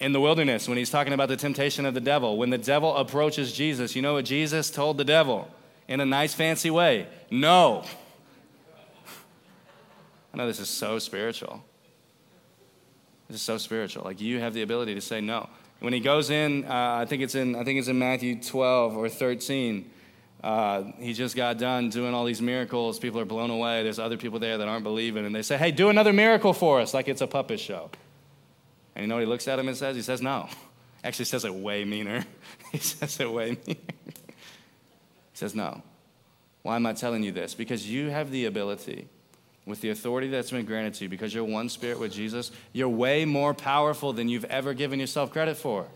In 0.00 0.12
the 0.12 0.20
wilderness, 0.20 0.66
when 0.66 0.78
he's 0.78 0.90
talking 0.90 1.12
about 1.12 1.28
the 1.28 1.36
temptation 1.36 1.86
of 1.86 1.94
the 1.94 2.00
devil, 2.00 2.36
when 2.36 2.50
the 2.50 2.58
devil 2.58 2.96
approaches 2.96 3.52
Jesus, 3.52 3.94
you 3.94 4.02
know 4.02 4.14
what 4.14 4.24
Jesus 4.24 4.68
told 4.68 4.98
the 4.98 5.04
devil 5.04 5.48
in 5.86 6.00
a 6.00 6.04
nice, 6.04 6.34
fancy 6.34 6.72
way? 6.72 7.06
No. 7.30 7.84
I 10.34 10.36
know 10.36 10.48
this 10.48 10.58
is 10.58 10.68
so 10.68 10.98
spiritual. 10.98 11.64
This 13.28 13.36
is 13.36 13.42
so 13.42 13.56
spiritual. 13.56 14.02
Like 14.02 14.20
you 14.20 14.40
have 14.40 14.52
the 14.52 14.62
ability 14.62 14.96
to 14.96 15.00
say 15.00 15.20
no. 15.20 15.48
When 15.78 15.92
he 15.92 16.00
goes 16.00 16.28
in, 16.28 16.64
uh, 16.64 16.96
I 16.98 17.04
think 17.04 17.22
it's 17.22 17.36
in 17.36 17.54
I 17.54 17.62
think 17.62 17.78
it's 17.78 17.86
in 17.86 18.00
Matthew 18.00 18.42
12 18.42 18.96
or 18.96 19.08
13. 19.08 19.88
Uh, 20.42 20.82
he 20.98 21.12
just 21.12 21.36
got 21.36 21.56
done 21.58 21.88
doing 21.88 22.14
all 22.14 22.24
these 22.24 22.42
miracles. 22.42 22.98
People 22.98 23.20
are 23.20 23.24
blown 23.24 23.50
away. 23.50 23.84
There's 23.84 24.00
other 24.00 24.16
people 24.16 24.40
there 24.40 24.58
that 24.58 24.66
aren't 24.66 24.82
believing, 24.82 25.24
and 25.24 25.32
they 25.32 25.42
say, 25.42 25.56
"Hey, 25.56 25.70
do 25.70 25.88
another 25.88 26.12
miracle 26.12 26.52
for 26.52 26.80
us," 26.80 26.94
like 26.94 27.06
it's 27.06 27.20
a 27.20 27.28
puppet 27.28 27.60
show. 27.60 27.90
And 28.96 29.04
you 29.04 29.06
know 29.06 29.14
what 29.14 29.20
he 29.20 29.26
looks 29.26 29.46
at 29.46 29.60
him 29.60 29.68
and 29.68 29.76
says? 29.76 29.94
He 29.94 30.02
says, 30.02 30.20
"No." 30.20 30.48
Actually, 31.04 31.26
says 31.26 31.44
it 31.44 31.54
way 31.54 31.84
meaner. 31.84 32.26
he 32.72 32.78
says 32.78 33.20
it 33.20 33.32
way 33.32 33.56
meaner. 33.66 33.80
he 34.06 35.34
says, 35.34 35.54
"No." 35.54 35.80
Why 36.62 36.74
am 36.74 36.86
I 36.86 36.92
telling 36.92 37.22
you 37.22 37.30
this? 37.30 37.54
Because 37.54 37.88
you 37.88 38.10
have 38.10 38.32
the 38.32 38.46
ability 38.46 39.06
with 39.66 39.80
the 39.80 39.90
authority 39.90 40.28
that's 40.28 40.50
been 40.50 40.66
granted 40.66 40.94
to 40.94 41.04
you 41.04 41.08
because 41.08 41.34
you're 41.34 41.44
one 41.44 41.68
spirit 41.68 41.98
with 41.98 42.12
Jesus, 42.12 42.50
you're 42.72 42.88
way 42.88 43.24
more 43.24 43.54
powerful 43.54 44.12
than 44.12 44.28
you've 44.28 44.44
ever 44.46 44.74
given 44.74 45.00
yourself 45.00 45.32
credit 45.32 45.56
for. 45.56 45.86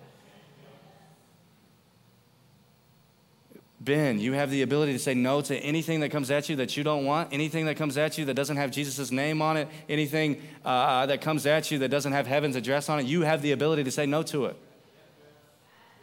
Ben, 3.81 4.19
you 4.19 4.33
have 4.33 4.51
the 4.51 4.63
ability 4.63 4.93
to 4.93 4.99
say 4.99 5.15
no 5.15 5.41
to 5.41 5.57
anything 5.57 6.01
that 6.01 6.11
comes 6.11 6.31
at 6.31 6.49
you 6.49 6.57
that 6.57 6.77
you 6.77 6.83
don't 6.83 7.05
want, 7.05 7.33
anything 7.33 7.67
that 7.67 7.77
comes 7.77 7.97
at 7.97 8.19
you 8.19 8.25
that 8.25 8.35
doesn't 8.35 8.57
have 8.57 8.71
Jesus' 8.71 9.11
name 9.11 9.41
on 9.41 9.57
it, 9.57 9.69
anything 9.89 10.43
uh, 10.65 10.69
uh, 10.69 11.07
that 11.07 11.21
comes 11.21 11.47
at 11.47 11.71
you 11.71 11.79
that 11.79 11.89
doesn't 11.89 12.13
have 12.13 12.27
heaven's 12.27 12.57
address 12.57 12.89
on 12.89 12.99
it. 12.99 13.07
You 13.07 13.23
have 13.23 13.41
the 13.41 13.53
ability 13.53 13.85
to 13.85 13.91
say 13.91 14.05
no 14.05 14.23
to 14.25 14.47
it. 14.47 14.57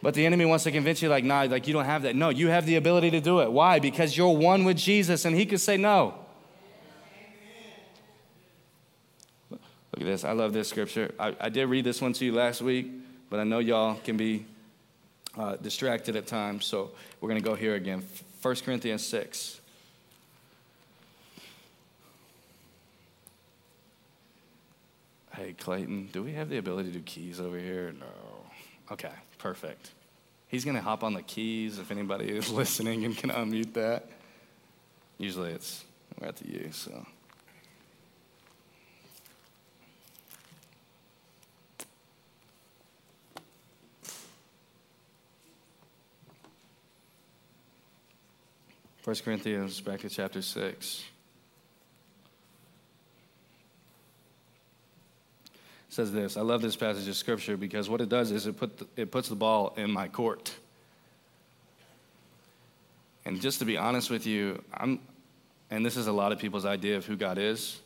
But 0.02 0.14
the 0.14 0.24
enemy 0.24 0.44
wants 0.46 0.64
to 0.64 0.72
convince 0.72 1.02
you, 1.02 1.08
like, 1.08 1.24
nah, 1.24 1.42
like 1.42 1.66
you 1.66 1.72
don't 1.72 1.84
have 1.84 2.02
that. 2.02 2.16
No, 2.16 2.30
you 2.30 2.48
have 2.48 2.66
the 2.66 2.76
ability 2.76 3.10
to 3.10 3.20
do 3.20 3.40
it. 3.40 3.52
Why? 3.52 3.78
Because 3.78 4.16
you're 4.16 4.36
one 4.36 4.64
with 4.64 4.76
Jesus 4.78 5.24
and 5.24 5.36
he 5.36 5.46
could 5.46 5.60
say 5.60 5.76
no. 5.76 6.25
Look 9.96 10.06
at 10.06 10.10
this. 10.10 10.24
I 10.24 10.32
love 10.32 10.52
this 10.52 10.68
scripture. 10.68 11.14
I, 11.18 11.34
I 11.40 11.48
did 11.48 11.66
read 11.66 11.84
this 11.84 12.02
one 12.02 12.12
to 12.14 12.24
you 12.24 12.32
last 12.32 12.60
week, 12.60 12.90
but 13.30 13.40
I 13.40 13.44
know 13.44 13.60
y'all 13.60 13.94
can 14.04 14.18
be 14.18 14.44
uh, 15.38 15.56
distracted 15.56 16.16
at 16.16 16.26
times, 16.26 16.66
so 16.66 16.90
we're 17.20 17.30
going 17.30 17.40
to 17.40 17.48
go 17.48 17.54
here 17.54 17.74
again. 17.74 18.04
1 18.42 18.56
Corinthians 18.56 19.04
6. 19.06 19.60
Hey, 25.34 25.54
Clayton, 25.58 26.10
do 26.12 26.22
we 26.22 26.32
have 26.32 26.50
the 26.50 26.58
ability 26.58 26.92
to 26.92 26.98
do 26.98 27.04
keys 27.04 27.40
over 27.40 27.58
here? 27.58 27.94
No. 27.98 28.06
Okay, 28.92 29.12
perfect. 29.38 29.92
He's 30.48 30.64
going 30.64 30.76
to 30.76 30.82
hop 30.82 31.04
on 31.04 31.14
the 31.14 31.22
keys 31.22 31.78
if 31.78 31.90
anybody 31.90 32.28
is 32.28 32.50
listening 32.52 33.06
and 33.06 33.16
can 33.16 33.30
unmute 33.30 33.72
that. 33.74 34.08
Usually 35.18 35.52
it's 35.52 35.84
we're 36.20 36.28
at 36.28 36.36
the 36.36 36.48
U, 36.48 36.68
so. 36.72 37.06
1 49.06 49.14
Corinthians, 49.24 49.80
back 49.80 50.00
to 50.00 50.08
chapter 50.08 50.42
6. 50.42 51.04
says 55.88 56.10
this. 56.10 56.36
I 56.36 56.40
love 56.40 56.60
this 56.60 56.74
passage 56.74 57.06
of 57.06 57.14
scripture 57.14 57.56
because 57.56 57.88
what 57.88 58.00
it 58.00 58.08
does 58.08 58.32
is 58.32 58.48
it, 58.48 58.58
put 58.58 58.78
the, 58.78 58.86
it 58.96 59.12
puts 59.12 59.28
the 59.28 59.36
ball 59.36 59.72
in 59.76 59.92
my 59.92 60.08
court. 60.08 60.52
And 63.24 63.40
just 63.40 63.60
to 63.60 63.64
be 63.64 63.76
honest 63.76 64.10
with 64.10 64.26
you, 64.26 64.60
I'm, 64.74 64.98
and 65.70 65.86
this 65.86 65.96
is 65.96 66.08
a 66.08 66.12
lot 66.12 66.32
of 66.32 66.40
people's 66.40 66.66
idea 66.66 66.96
of 66.96 67.06
who 67.06 67.14
God 67.14 67.38
is, 67.38 67.80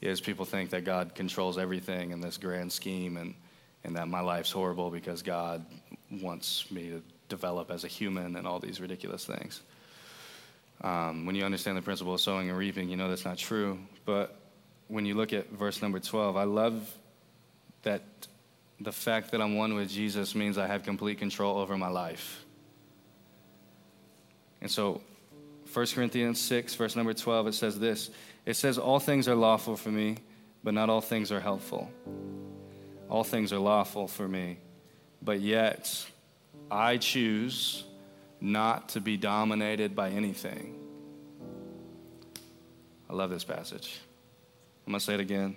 is 0.00 0.20
people 0.20 0.44
think 0.44 0.70
that 0.70 0.84
God 0.84 1.16
controls 1.16 1.58
everything 1.58 2.12
in 2.12 2.20
this 2.20 2.38
grand 2.38 2.70
scheme 2.70 3.16
and, 3.16 3.34
and 3.82 3.96
that 3.96 4.06
my 4.06 4.20
life's 4.20 4.52
horrible 4.52 4.90
because 4.90 5.22
God 5.22 5.66
wants 6.22 6.70
me 6.70 6.90
to 6.90 7.02
develop 7.28 7.72
as 7.72 7.82
a 7.82 7.88
human 7.88 8.36
and 8.36 8.46
all 8.46 8.60
these 8.60 8.80
ridiculous 8.80 9.24
things. 9.26 9.60
Um, 10.82 11.26
when 11.26 11.34
you 11.36 11.44
understand 11.44 11.76
the 11.76 11.82
principle 11.82 12.14
of 12.14 12.20
sowing 12.20 12.48
and 12.48 12.58
reaping, 12.58 12.88
you 12.88 12.96
know 12.96 13.08
that's 13.08 13.24
not 13.24 13.38
true. 13.38 13.78
But 14.04 14.36
when 14.88 15.06
you 15.06 15.14
look 15.14 15.32
at 15.32 15.50
verse 15.50 15.80
number 15.80 16.00
12, 16.00 16.36
I 16.36 16.44
love 16.44 16.92
that 17.82 18.02
the 18.80 18.92
fact 18.92 19.30
that 19.30 19.40
I'm 19.40 19.56
one 19.56 19.74
with 19.74 19.88
Jesus 19.88 20.34
means 20.34 20.58
I 20.58 20.66
have 20.66 20.82
complete 20.82 21.18
control 21.18 21.58
over 21.58 21.76
my 21.78 21.88
life. 21.88 22.44
And 24.60 24.70
so, 24.70 25.00
1 25.72 25.86
Corinthians 25.94 26.40
6, 26.40 26.74
verse 26.74 26.96
number 26.96 27.14
12, 27.14 27.48
it 27.48 27.54
says 27.54 27.78
this 27.78 28.10
It 28.44 28.54
says, 28.54 28.78
All 28.78 28.98
things 28.98 29.28
are 29.28 29.34
lawful 29.34 29.76
for 29.76 29.90
me, 29.90 30.18
but 30.64 30.74
not 30.74 30.90
all 30.90 31.00
things 31.00 31.30
are 31.30 31.40
helpful. 31.40 31.90
All 33.08 33.24
things 33.24 33.52
are 33.52 33.58
lawful 33.58 34.08
for 34.08 34.26
me, 34.26 34.58
but 35.20 35.40
yet 35.40 36.06
I 36.70 36.96
choose 36.96 37.84
not 38.42 38.88
to 38.90 39.00
be 39.00 39.16
dominated 39.16 39.94
by 39.94 40.10
anything. 40.10 40.74
I 43.08 43.14
love 43.14 43.30
this 43.30 43.44
passage. 43.44 44.00
I'm 44.84 44.92
going 44.92 44.98
to 44.98 45.04
say 45.04 45.14
it 45.14 45.20
again. 45.20 45.56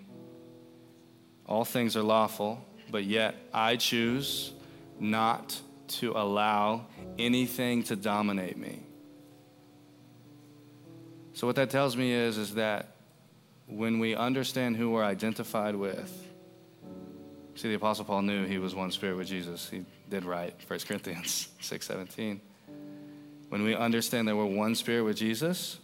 All 1.47 1.65
things 1.65 1.97
are 1.97 2.03
lawful, 2.03 2.63
but 2.91 3.03
yet 3.03 3.35
I 3.51 3.77
choose 3.77 4.53
not 4.99 5.59
to 5.87 6.11
allow 6.11 6.85
anything 7.17 7.83
to 7.83 7.95
dominate 7.95 8.57
me. 8.57 8.83
So 11.33 11.47
what 11.47 11.55
that 11.55 11.71
tells 11.71 11.97
me 11.97 12.13
is 12.13 12.37
is 12.37 12.53
that 12.53 12.95
when 13.67 13.97
we 13.99 14.15
understand 14.15 14.77
who 14.77 14.91
we're 14.91 15.03
identified 15.03 15.75
with, 15.75 16.11
see 17.55 17.67
the 17.67 17.75
apostle 17.75 18.05
Paul 18.05 18.21
knew 18.21 18.45
he 18.45 18.59
was 18.59 18.75
one 18.75 18.91
spirit 18.91 19.17
with 19.17 19.27
Jesus. 19.27 19.69
He 19.69 19.85
did 20.09 20.23
right, 20.23 20.53
1 20.67 20.79
Corinthians 20.87 21.49
6:17 21.61 22.39
when 23.49 23.63
we 23.63 23.75
understand 23.75 24.27
that 24.27 24.35
we're 24.35 24.45
one 24.45 24.75
spirit 24.75 25.03
with 25.03 25.17
Jesus, 25.17 25.79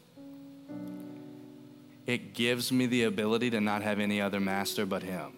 it 2.05 2.33
gives 2.33 2.71
me 2.71 2.85
the 2.85 3.03
ability 3.03 3.49
to 3.51 3.61
not 3.61 3.81
have 3.81 3.99
any 3.99 4.19
other 4.19 4.39
master 4.39 4.85
but 4.85 5.03
Him. 5.03 5.31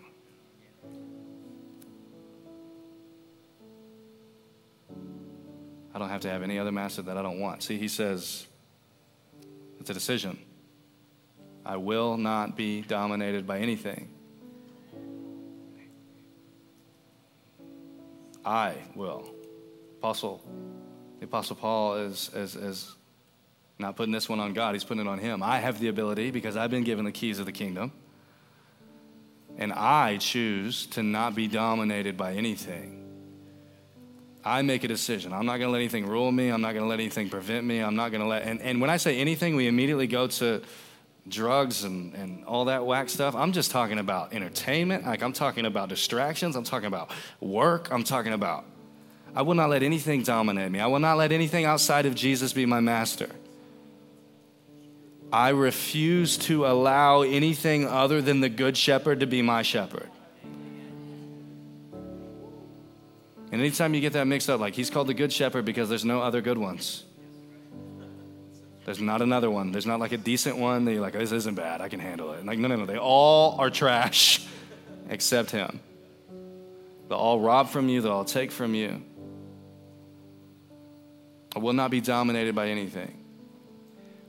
I 5.94 6.00
don't 6.00 6.10
have 6.10 6.22
to 6.22 6.30
have 6.30 6.42
any 6.42 6.58
other 6.58 6.72
master 6.72 7.04
that 7.04 7.18
I 7.18 7.22
don't 7.22 7.40
want. 7.40 7.62
See, 7.62 7.78
he 7.78 7.88
says, 7.88 8.48
it's 9.80 9.92
a 9.92 9.94
decision. 9.94 10.40
I 11.66 11.78
will 11.78 12.18
not 12.18 12.58
be 12.58 12.82
dominated 12.82 13.46
by 13.46 13.60
anything. 13.60 14.10
I 18.44 18.74
will. 18.96 19.30
Apostle, 20.00 20.42
the 21.24 21.30
Apostle 21.30 21.56
Paul 21.56 21.96
is, 21.96 22.30
is, 22.36 22.58
is 22.58 22.96
not 23.80 23.96
putting 23.96 24.12
this 24.12 24.28
one 24.28 24.42
on 24.42 24.52
God, 24.52 24.76
he's 24.76 24.84
putting 24.84 25.06
it 25.06 25.10
on 25.10 25.20
him. 25.20 25.42
I 25.42 25.60
have 25.60 25.80
the 25.80 25.88
ability 25.88 26.32
because 26.32 26.58
I've 26.58 26.70
been 26.70 26.84
given 26.84 27.06
the 27.06 27.14
keys 27.14 27.40
of 27.40 27.46
the 27.46 27.54
kingdom. 27.54 27.94
And 29.58 29.72
I 29.72 30.18
choose 30.18 30.86
to 30.88 31.02
not 31.02 31.34
be 31.34 31.48
dominated 31.48 32.18
by 32.18 32.34
anything. 32.34 33.00
I 34.44 34.64
make 34.64 34.84
a 34.84 34.90
decision. 34.90 35.32
I'm 35.32 35.46
not 35.46 35.60
going 35.60 35.70
to 35.70 35.72
let 35.72 35.78
anything 35.78 36.08
rule 36.08 36.30
me. 36.30 36.50
I'm 36.50 36.60
not 36.60 36.74
going 36.74 36.84
to 36.84 36.90
let 36.90 37.00
anything 37.00 37.30
prevent 37.30 37.66
me. 37.66 37.80
I'm 37.80 37.96
not 37.96 38.12
going 38.12 38.20
to 38.20 38.28
let. 38.28 38.44
And, 38.44 38.62
and 38.62 38.82
when 38.82 38.90
I 38.90 38.98
say 38.98 39.18
anything, 39.18 39.56
we 39.56 39.68
immediately 39.68 40.08
go 40.08 40.28
to 40.28 40.62
drugs 41.30 41.86
and, 41.86 42.14
and 42.16 42.44
all 42.44 42.66
that 42.66 42.86
whack 42.86 43.08
stuff. 43.08 43.34
I'm 43.34 43.54
just 43.54 43.72
talking 43.72 43.98
about 43.98 44.34
entertainment. 44.34 45.06
Like, 45.06 45.24
I'm 45.24 45.32
talking 45.32 45.66
about 45.66 45.88
distractions. 45.88 46.58
I'm 46.58 46.66
talking 46.66 46.88
about 46.88 47.12
work. 47.40 47.88
I'm 47.92 48.04
talking 48.04 48.34
about. 48.34 48.66
I 49.36 49.42
will 49.42 49.56
not 49.56 49.70
let 49.70 49.84
anything 49.84 50.24
dominate 50.24 50.72
me. 50.72 50.80
I 50.80 50.88
will 50.88 51.00
not 51.00 51.18
let 51.18 51.32
anything 51.32 51.66
outside 51.66 52.06
of 52.06 52.14
Jesus 52.16 52.54
be 52.54 52.66
my 52.66 52.80
master. 52.80 53.30
I 55.32 55.50
refuse 55.50 56.38
to 56.40 56.68
allow 56.68 57.24
anything 57.24 57.88
other 57.88 58.22
than 58.22 58.40
the 58.42 58.50
good 58.50 58.78
shepherd 58.78 59.22
to 59.22 59.26
be 59.26 59.42
my 59.42 59.64
shepherd. 59.64 60.08
And 63.52 63.62
anytime 63.62 63.96
you 63.96 64.02
get 64.02 64.14
that 64.14 64.26
mixed 64.26 64.50
up, 64.50 64.60
like 64.60 64.76
he's 64.76 64.92
called 64.92 65.08
the 65.08 65.14
good 65.14 65.34
shepherd 65.34 65.66
because 65.66 65.90
there's 65.90 66.06
no 66.06 66.22
other 66.22 66.42
good 66.42 66.58
ones. 66.60 67.04
There's 68.86 69.00
not 69.00 69.22
another 69.22 69.50
one. 69.50 69.72
There's 69.72 69.86
not 69.86 70.00
like 70.00 70.12
a 70.12 70.18
decent 70.18 70.58
one 70.58 70.86
that 70.86 70.94
you're 70.94 71.02
like, 71.02 71.14
this 71.14 71.32
isn't 71.32 71.56
bad. 71.56 71.82
I 71.82 71.90
can 71.90 72.00
handle 72.00 72.34
it. 72.34 72.46
Like, 72.46 72.60
no, 72.60 72.68
no, 72.68 72.76
no. 72.76 72.86
They 72.86 72.98
all 72.98 73.60
are 73.60 73.70
trash 73.70 74.46
except 75.10 75.52
him. 75.52 75.80
They'll 77.10 77.18
all 77.18 77.40
rob 77.40 77.70
from 77.70 77.90
you, 77.90 78.02
they'll 78.02 78.12
all 78.12 78.26
take 78.26 78.52
from 78.52 78.76
you. 78.76 79.04
I 81.56 81.60
will 81.60 81.74
not 81.74 81.92
be 81.92 82.02
dominated 82.02 82.56
by 82.56 82.70
anything. 82.70 83.20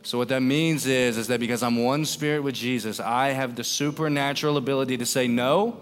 So 0.02 0.18
what 0.18 0.28
that 0.28 0.40
means 0.40 0.86
is, 0.86 1.16
is 1.16 1.28
that 1.28 1.40
because 1.40 1.62
I'm 1.62 1.82
one 1.82 2.04
spirit 2.04 2.42
with 2.42 2.54
Jesus, 2.54 3.00
I 3.00 3.28
have 3.28 3.56
the 3.56 3.64
supernatural 3.64 4.58
ability 4.58 4.98
to 4.98 5.06
say 5.06 5.26
no 5.28 5.78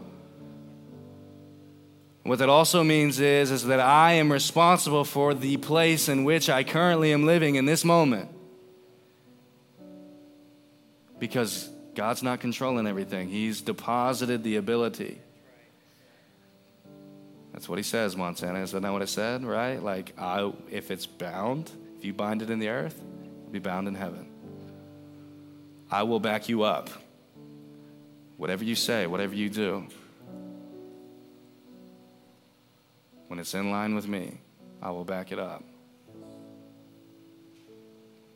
what 2.25 2.39
that 2.39 2.49
also 2.49 2.85
means 2.85 3.19
is, 3.19 3.51
is 3.51 3.65
that 3.67 3.81
I 3.81 4.13
am 4.13 4.31
responsible 4.31 5.05
for 5.05 5.35
the 5.35 5.57
place 5.57 6.09
in 6.09 6.25
which 6.25 6.49
I 6.49 6.63
currently 6.63 7.13
am 7.13 7.27
living 7.27 7.57
in 7.57 7.65
this 7.65 7.85
moment. 7.85 8.31
Because 11.19 11.69
God's 11.95 12.23
not 12.23 12.41
controlling 12.41 12.87
everything, 12.87 13.29
He's 13.29 13.61
deposited 13.61 14.45
the 14.45 14.57
ability. 14.57 15.21
That's 17.53 17.69
what 17.69 17.79
He 17.79 17.83
says, 17.83 18.17
Montana. 18.17 18.61
Isn't 18.63 18.83
that 18.83 18.93
what 18.93 19.03
it 19.03 19.09
said, 19.09 19.45
right? 19.45 19.83
Like, 19.83 20.15
I, 20.19 20.53
if 20.71 20.91
it's 20.91 21.07
bound, 21.07 21.71
if 21.99 22.05
you 22.05 22.13
bind 22.13 22.43
it 22.43 22.51
in 22.51 22.59
the 22.59 22.69
earth, 22.69 23.01
it'll 23.41 23.53
be 23.53 23.59
bound 23.59 23.89
in 23.89 23.95
heaven. 23.95 24.31
I 25.91 26.05
will 26.05 26.21
back 26.21 26.49
you 26.49 26.63
up. 26.63 26.89
Whatever 28.39 28.65
you 28.65 28.75
say, 28.75 29.07
whatever 29.07 29.35
you 29.35 29.51
do. 29.51 29.87
When 33.29 33.39
it's 33.39 33.55
in 33.55 33.71
line 33.71 33.95
with 33.95 34.09
me, 34.09 34.41
I 34.81 34.91
will 34.91 35.05
back 35.05 35.33
it 35.33 35.39
up. 35.39 35.63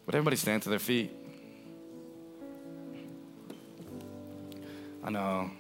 Would 0.06 0.14
everybody 0.14 0.36
stand 0.36 0.62
to 0.62 0.68
their 0.68 0.78
feet? 0.78 1.10
I 5.02 5.10
know. 5.10 5.50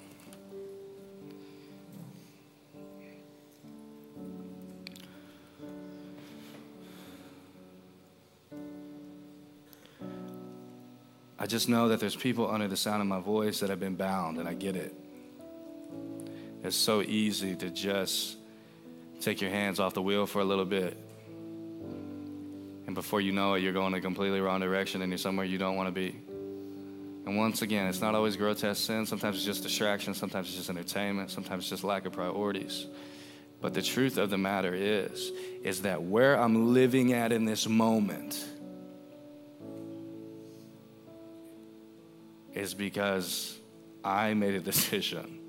I 11.38 11.46
just 11.46 11.68
know 11.68 11.88
that 11.88 12.00
there's 12.00 12.16
people 12.16 12.50
under 12.50 12.66
the 12.66 12.76
sound 12.76 13.02
of 13.02 13.08
my 13.08 13.20
voice 13.20 13.60
that 13.60 13.70
have 13.70 13.80
been 13.80 13.96
bound, 13.96 14.38
and 14.38 14.48
I 14.48 14.54
get 14.54 14.74
it. 14.74 14.94
It's 16.62 16.76
so 16.76 17.02
easy 17.02 17.54
to 17.56 17.70
just 17.70 18.36
take 19.20 19.40
your 19.40 19.50
hands 19.50 19.78
off 19.78 19.94
the 19.94 20.02
wheel 20.02 20.26
for 20.26 20.40
a 20.40 20.44
little 20.44 20.64
bit. 20.64 20.96
And 22.86 22.94
before 22.94 23.20
you 23.20 23.32
know 23.32 23.54
it, 23.54 23.62
you're 23.62 23.72
going 23.72 23.94
a 23.94 24.00
completely 24.00 24.40
wrong 24.40 24.60
direction 24.60 25.02
and 25.02 25.10
you're 25.10 25.18
somewhere 25.18 25.44
you 25.44 25.58
don't 25.58 25.76
want 25.76 25.88
to 25.88 25.92
be. 25.92 26.16
And 27.26 27.36
once 27.36 27.62
again, 27.62 27.88
it's 27.88 28.00
not 28.00 28.14
always 28.14 28.36
grotesque 28.36 28.84
sin. 28.84 29.06
Sometimes 29.06 29.36
it's 29.36 29.44
just 29.44 29.64
distraction. 29.64 30.14
Sometimes 30.14 30.48
it's 30.48 30.56
just 30.56 30.70
entertainment. 30.70 31.30
Sometimes 31.30 31.64
it's 31.64 31.70
just 31.70 31.84
lack 31.84 32.06
of 32.06 32.12
priorities. 32.12 32.86
But 33.60 33.74
the 33.74 33.82
truth 33.82 34.16
of 34.18 34.30
the 34.30 34.38
matter 34.38 34.74
is, 34.74 35.32
is 35.64 35.82
that 35.82 36.02
where 36.02 36.38
I'm 36.38 36.72
living 36.72 37.12
at 37.12 37.32
in 37.32 37.44
this 37.44 37.66
moment 37.66 38.44
is 42.56 42.74
because 42.74 43.58
I 44.02 44.34
made 44.34 44.54
a 44.54 44.60
decision 44.72 45.40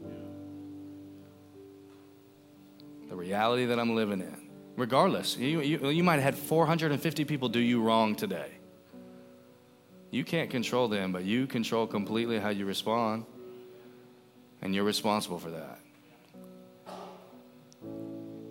the 3.10 3.16
reality 3.16 3.66
that 3.66 3.80
I'm 3.80 3.96
living 3.96 4.20
in. 4.20 4.50
Regardless, 4.76 5.38
you, 5.38 5.62
you, 5.62 5.90
you 5.90 6.04
might 6.04 6.16
have 6.16 6.24
had 6.24 6.36
450 6.36 7.26
people 7.26 7.50
do 7.50 7.60
you 7.60 7.82
wrong 7.82 8.16
today. 8.16 8.52
You 10.12 10.24
can't 10.24 10.50
control 10.50 10.88
them, 10.88 11.12
but 11.12 11.24
you 11.24 11.48
control 11.48 11.88
completely 11.88 12.38
how 12.38 12.50
you 12.50 12.66
respond, 12.66 13.26
and 14.62 14.76
you're 14.76 14.84
responsible 14.84 15.40
for 15.40 15.52
that. 15.52 15.80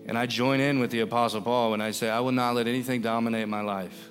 And 0.07 0.16
I 0.16 0.27
join 0.27 0.61
in 0.61 0.79
with 0.79 0.90
the 0.90 1.01
Apostle 1.01 1.42
Paul 1.42 1.73
when 1.73 1.81
I 1.81 1.90
say, 1.90 2.09
I 2.09 2.21
will 2.21 2.33
not 2.33 2.55
let 2.55 2.66
anything 2.66 3.03
dominate 3.03 3.49
my 3.49 3.61
life. 3.61 4.11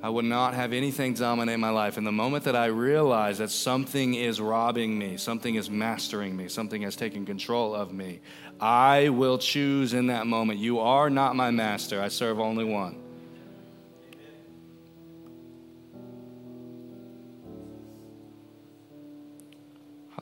I 0.00 0.08
would 0.08 0.24
not 0.24 0.54
have 0.54 0.72
anything 0.72 1.14
dominate 1.14 1.58
my 1.58 1.70
life. 1.70 1.96
And 1.96 2.06
the 2.06 2.12
moment 2.12 2.44
that 2.44 2.54
I 2.54 2.66
realize 2.66 3.38
that 3.38 3.50
something 3.50 4.14
is 4.14 4.40
robbing 4.40 4.96
me, 4.96 5.16
something 5.16 5.56
is 5.56 5.68
mastering 5.68 6.36
me, 6.36 6.48
something 6.48 6.82
has 6.82 6.94
taken 6.94 7.26
control 7.26 7.74
of 7.74 7.92
me, 7.92 8.20
I 8.60 9.08
will 9.08 9.38
choose 9.38 9.94
in 9.94 10.06
that 10.06 10.26
moment. 10.26 10.60
You 10.60 10.78
are 10.78 11.10
not 11.10 11.34
my 11.34 11.50
master, 11.50 12.00
I 12.00 12.08
serve 12.08 12.38
only 12.38 12.64
one. 12.64 13.02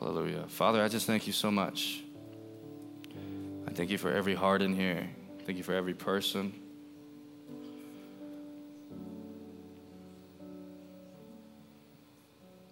Hallelujah. 0.00 0.44
Father, 0.48 0.82
I 0.82 0.88
just 0.88 1.06
thank 1.06 1.26
you 1.26 1.32
so 1.32 1.50
much. 1.50 2.02
I 3.66 3.72
thank 3.72 3.90
you 3.90 3.98
for 3.98 4.10
every 4.10 4.34
heart 4.34 4.62
in 4.62 4.74
here. 4.74 5.08
Thank 5.44 5.58
you 5.58 5.64
for 5.64 5.74
every 5.74 5.94
person. 5.94 6.52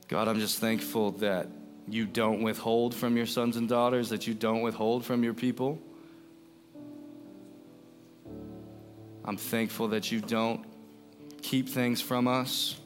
God, 0.08 0.28
I'm 0.28 0.38
just 0.38 0.58
thankful 0.58 1.12
that 1.12 1.48
you 1.88 2.06
don't 2.06 2.42
withhold 2.42 2.94
from 2.94 3.16
your 3.16 3.26
sons 3.26 3.56
and 3.56 3.68
daughters, 3.68 4.08
that 4.10 4.26
you 4.26 4.34
don't 4.34 4.62
withhold 4.62 5.04
from 5.04 5.24
your 5.24 5.34
people. 5.34 5.78
I'm 9.24 9.36
thankful 9.36 9.88
that 9.88 10.12
you 10.12 10.20
don't 10.20 10.64
keep 11.40 11.68
things 11.68 12.00
from 12.00 12.28
us, 12.28 12.76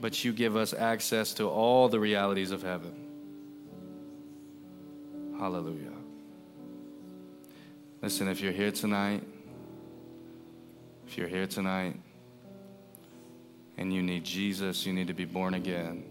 but 0.00 0.24
you 0.24 0.32
give 0.32 0.56
us 0.56 0.72
access 0.72 1.34
to 1.34 1.48
all 1.48 1.88
the 1.88 1.98
realities 1.98 2.52
of 2.52 2.62
heaven. 2.62 2.94
Hallelujah. 5.38 5.92
Listen, 8.02 8.28
if 8.28 8.40
you're 8.40 8.52
here 8.52 8.70
tonight, 8.70 9.22
if 11.08 11.18
you're 11.18 11.28
here 11.28 11.46
tonight, 11.46 11.96
and 13.76 13.92
you 13.92 14.02
need 14.02 14.24
Jesus, 14.24 14.86
you 14.86 14.92
need 14.92 15.08
to 15.08 15.14
be 15.14 15.24
born 15.24 15.54
again. 15.54 16.04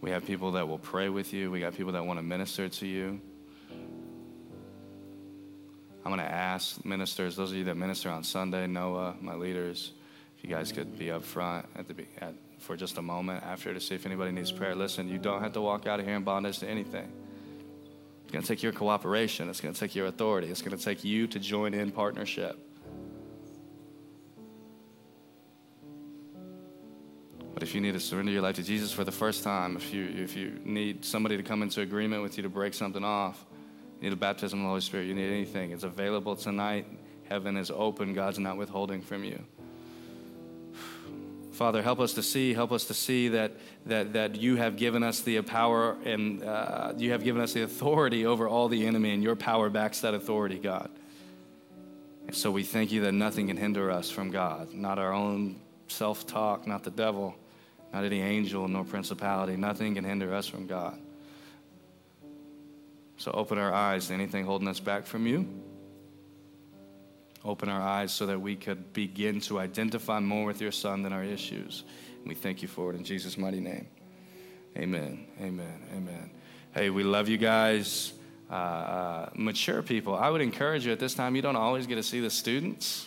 We 0.00 0.10
have 0.10 0.24
people 0.24 0.52
that 0.52 0.68
will 0.68 0.78
pray 0.78 1.08
with 1.08 1.32
you, 1.32 1.50
we 1.50 1.60
got 1.60 1.74
people 1.74 1.92
that 1.92 2.04
want 2.04 2.18
to 2.18 2.22
minister 2.22 2.68
to 2.68 2.86
you. 2.86 3.20
I'm 6.04 6.14
going 6.14 6.26
to 6.26 6.32
ask 6.32 6.84
ministers, 6.84 7.36
those 7.36 7.50
of 7.50 7.56
you 7.58 7.64
that 7.64 7.76
minister 7.76 8.08
on 8.08 8.24
Sunday, 8.24 8.66
Noah, 8.66 9.16
my 9.20 9.34
leaders, 9.34 9.92
if 10.38 10.44
you 10.44 10.48
guys 10.48 10.72
could 10.72 10.98
be 10.98 11.10
up 11.10 11.24
front 11.24 11.66
at 11.76 11.88
the 11.88 11.94
at, 12.20 12.34
for 12.58 12.76
just 12.76 12.98
a 12.98 13.02
moment 13.02 13.42
after 13.44 13.74
to 13.74 13.80
see 13.80 13.94
if 13.94 14.06
anybody 14.06 14.32
needs 14.32 14.50
prayer. 14.50 14.74
Listen, 14.74 15.08
you 15.08 15.18
don't 15.18 15.42
have 15.42 15.52
to 15.52 15.60
walk 15.60 15.86
out 15.86 16.00
of 16.00 16.06
here 16.06 16.14
in 16.14 16.22
bondage 16.22 16.58
to 16.60 16.68
anything. 16.68 17.12
It's 18.22 18.32
going 18.32 18.42
to 18.42 18.48
take 18.48 18.62
your 18.62 18.72
cooperation. 18.72 19.48
It's 19.48 19.60
going 19.60 19.74
to 19.74 19.80
take 19.80 19.94
your 19.94 20.06
authority. 20.06 20.48
It's 20.48 20.62
going 20.62 20.76
to 20.76 20.82
take 20.82 21.04
you 21.04 21.26
to 21.28 21.38
join 21.38 21.74
in 21.74 21.90
partnership. 21.90 22.58
But 27.58 27.66
if 27.66 27.74
you 27.74 27.80
need 27.80 27.94
to 27.94 27.98
surrender 27.98 28.30
your 28.30 28.42
life 28.42 28.54
to 28.54 28.62
Jesus 28.62 28.92
for 28.92 29.02
the 29.02 29.10
first 29.10 29.42
time, 29.42 29.76
if 29.76 29.92
you, 29.92 30.04
if 30.16 30.36
you 30.36 30.60
need 30.64 31.04
somebody 31.04 31.36
to 31.36 31.42
come 31.42 31.60
into 31.64 31.80
agreement 31.80 32.22
with 32.22 32.36
you 32.36 32.44
to 32.44 32.48
break 32.48 32.72
something 32.72 33.02
off, 33.02 33.44
you 34.00 34.04
need 34.04 34.12
a 34.12 34.16
baptism 34.16 34.60
of 34.60 34.62
the 34.62 34.68
Holy 34.68 34.80
Spirit, 34.80 35.08
you 35.08 35.14
need 35.14 35.28
anything, 35.28 35.72
it's 35.72 35.82
available 35.82 36.36
tonight. 36.36 36.86
Heaven 37.28 37.56
is 37.56 37.72
open. 37.72 38.14
God's 38.14 38.38
not 38.38 38.58
withholding 38.58 39.02
from 39.02 39.24
you. 39.24 39.42
Father, 41.50 41.82
help 41.82 41.98
us 41.98 42.12
to 42.12 42.22
see, 42.22 42.54
help 42.54 42.70
us 42.70 42.84
to 42.84 42.94
see 42.94 43.26
that, 43.26 43.54
that, 43.86 44.12
that 44.12 44.36
you 44.36 44.54
have 44.54 44.76
given 44.76 45.02
us 45.02 45.22
the 45.22 45.42
power 45.42 45.96
and 46.04 46.44
uh, 46.44 46.92
you 46.96 47.10
have 47.10 47.24
given 47.24 47.42
us 47.42 47.54
the 47.54 47.62
authority 47.62 48.24
over 48.24 48.46
all 48.46 48.68
the 48.68 48.86
enemy, 48.86 49.12
and 49.12 49.20
your 49.20 49.34
power 49.34 49.68
backs 49.68 50.02
that 50.02 50.14
authority, 50.14 50.60
God. 50.60 50.90
And 52.28 52.36
so 52.36 52.52
we 52.52 52.62
thank 52.62 52.92
you 52.92 53.00
that 53.00 53.14
nothing 53.14 53.48
can 53.48 53.56
hinder 53.56 53.90
us 53.90 54.12
from 54.12 54.30
God, 54.30 54.72
not 54.72 55.00
our 55.00 55.12
own 55.12 55.58
self 55.88 56.24
talk, 56.24 56.64
not 56.64 56.84
the 56.84 56.92
devil, 56.92 57.34
not 57.92 58.04
any 58.04 58.20
angel, 58.20 58.68
nor 58.68 58.84
principality. 58.84 59.56
Nothing 59.56 59.94
can 59.94 60.04
hinder 60.04 60.34
us 60.34 60.46
from 60.46 60.66
God. 60.66 60.98
So 63.16 63.32
open 63.32 63.58
our 63.58 63.72
eyes 63.72 64.08
to 64.08 64.14
anything 64.14 64.44
holding 64.44 64.68
us 64.68 64.80
back 64.80 65.06
from 65.06 65.26
you. 65.26 65.48
Open 67.44 67.68
our 67.68 67.80
eyes 67.80 68.12
so 68.12 68.26
that 68.26 68.40
we 68.40 68.56
could 68.56 68.92
begin 68.92 69.40
to 69.42 69.58
identify 69.58 70.20
more 70.20 70.46
with 70.46 70.60
your 70.60 70.72
son 70.72 71.02
than 71.02 71.12
our 71.12 71.24
issues. 71.24 71.84
And 72.18 72.28
we 72.28 72.34
thank 72.34 72.62
you 72.62 72.68
for 72.68 72.92
it 72.92 72.96
in 72.96 73.04
Jesus' 73.04 73.38
mighty 73.38 73.60
name. 73.60 73.86
Amen. 74.76 75.26
Amen. 75.40 75.82
Amen. 75.96 76.30
Hey, 76.72 76.90
we 76.90 77.02
love 77.02 77.28
you 77.28 77.38
guys. 77.38 78.12
Uh, 78.50 78.54
uh, 78.54 79.30
mature 79.34 79.82
people, 79.82 80.14
I 80.14 80.30
would 80.30 80.40
encourage 80.40 80.86
you 80.86 80.92
at 80.92 80.98
this 80.98 81.12
time, 81.12 81.36
you 81.36 81.42
don't 81.42 81.56
always 81.56 81.86
get 81.86 81.96
to 81.96 82.02
see 82.02 82.20
the 82.20 82.30
students. 82.30 83.06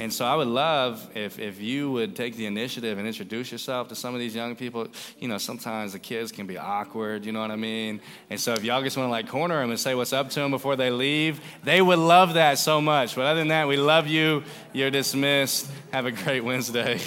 And 0.00 0.12
so 0.12 0.24
I 0.24 0.36
would 0.36 0.46
love 0.46 1.08
if, 1.16 1.38
if 1.40 1.60
you 1.60 1.90
would 1.90 2.14
take 2.14 2.36
the 2.36 2.46
initiative 2.46 2.98
and 2.98 3.06
introduce 3.06 3.50
yourself 3.50 3.88
to 3.88 3.96
some 3.96 4.14
of 4.14 4.20
these 4.20 4.34
young 4.34 4.54
people. 4.54 4.86
You 5.18 5.26
know, 5.26 5.38
sometimes 5.38 5.92
the 5.92 5.98
kids 5.98 6.30
can 6.30 6.46
be 6.46 6.56
awkward, 6.56 7.24
you 7.24 7.32
know 7.32 7.40
what 7.40 7.50
I 7.50 7.56
mean? 7.56 8.00
And 8.30 8.40
so 8.40 8.52
if 8.54 8.62
y'all 8.62 8.82
just 8.82 8.96
want 8.96 9.08
to 9.08 9.10
like 9.10 9.28
corner 9.28 9.60
them 9.60 9.70
and 9.70 9.78
say 9.78 9.94
what's 9.96 10.12
up 10.12 10.30
to 10.30 10.40
them 10.40 10.52
before 10.52 10.76
they 10.76 10.90
leave, 10.90 11.40
they 11.64 11.82
would 11.82 11.98
love 11.98 12.34
that 12.34 12.58
so 12.58 12.80
much. 12.80 13.16
But 13.16 13.26
other 13.26 13.40
than 13.40 13.48
that, 13.48 13.66
we 13.66 13.76
love 13.76 14.06
you. 14.06 14.44
You're 14.72 14.90
dismissed. 14.90 15.68
Have 15.92 16.06
a 16.06 16.12
great 16.12 16.44
Wednesday. 16.44 17.00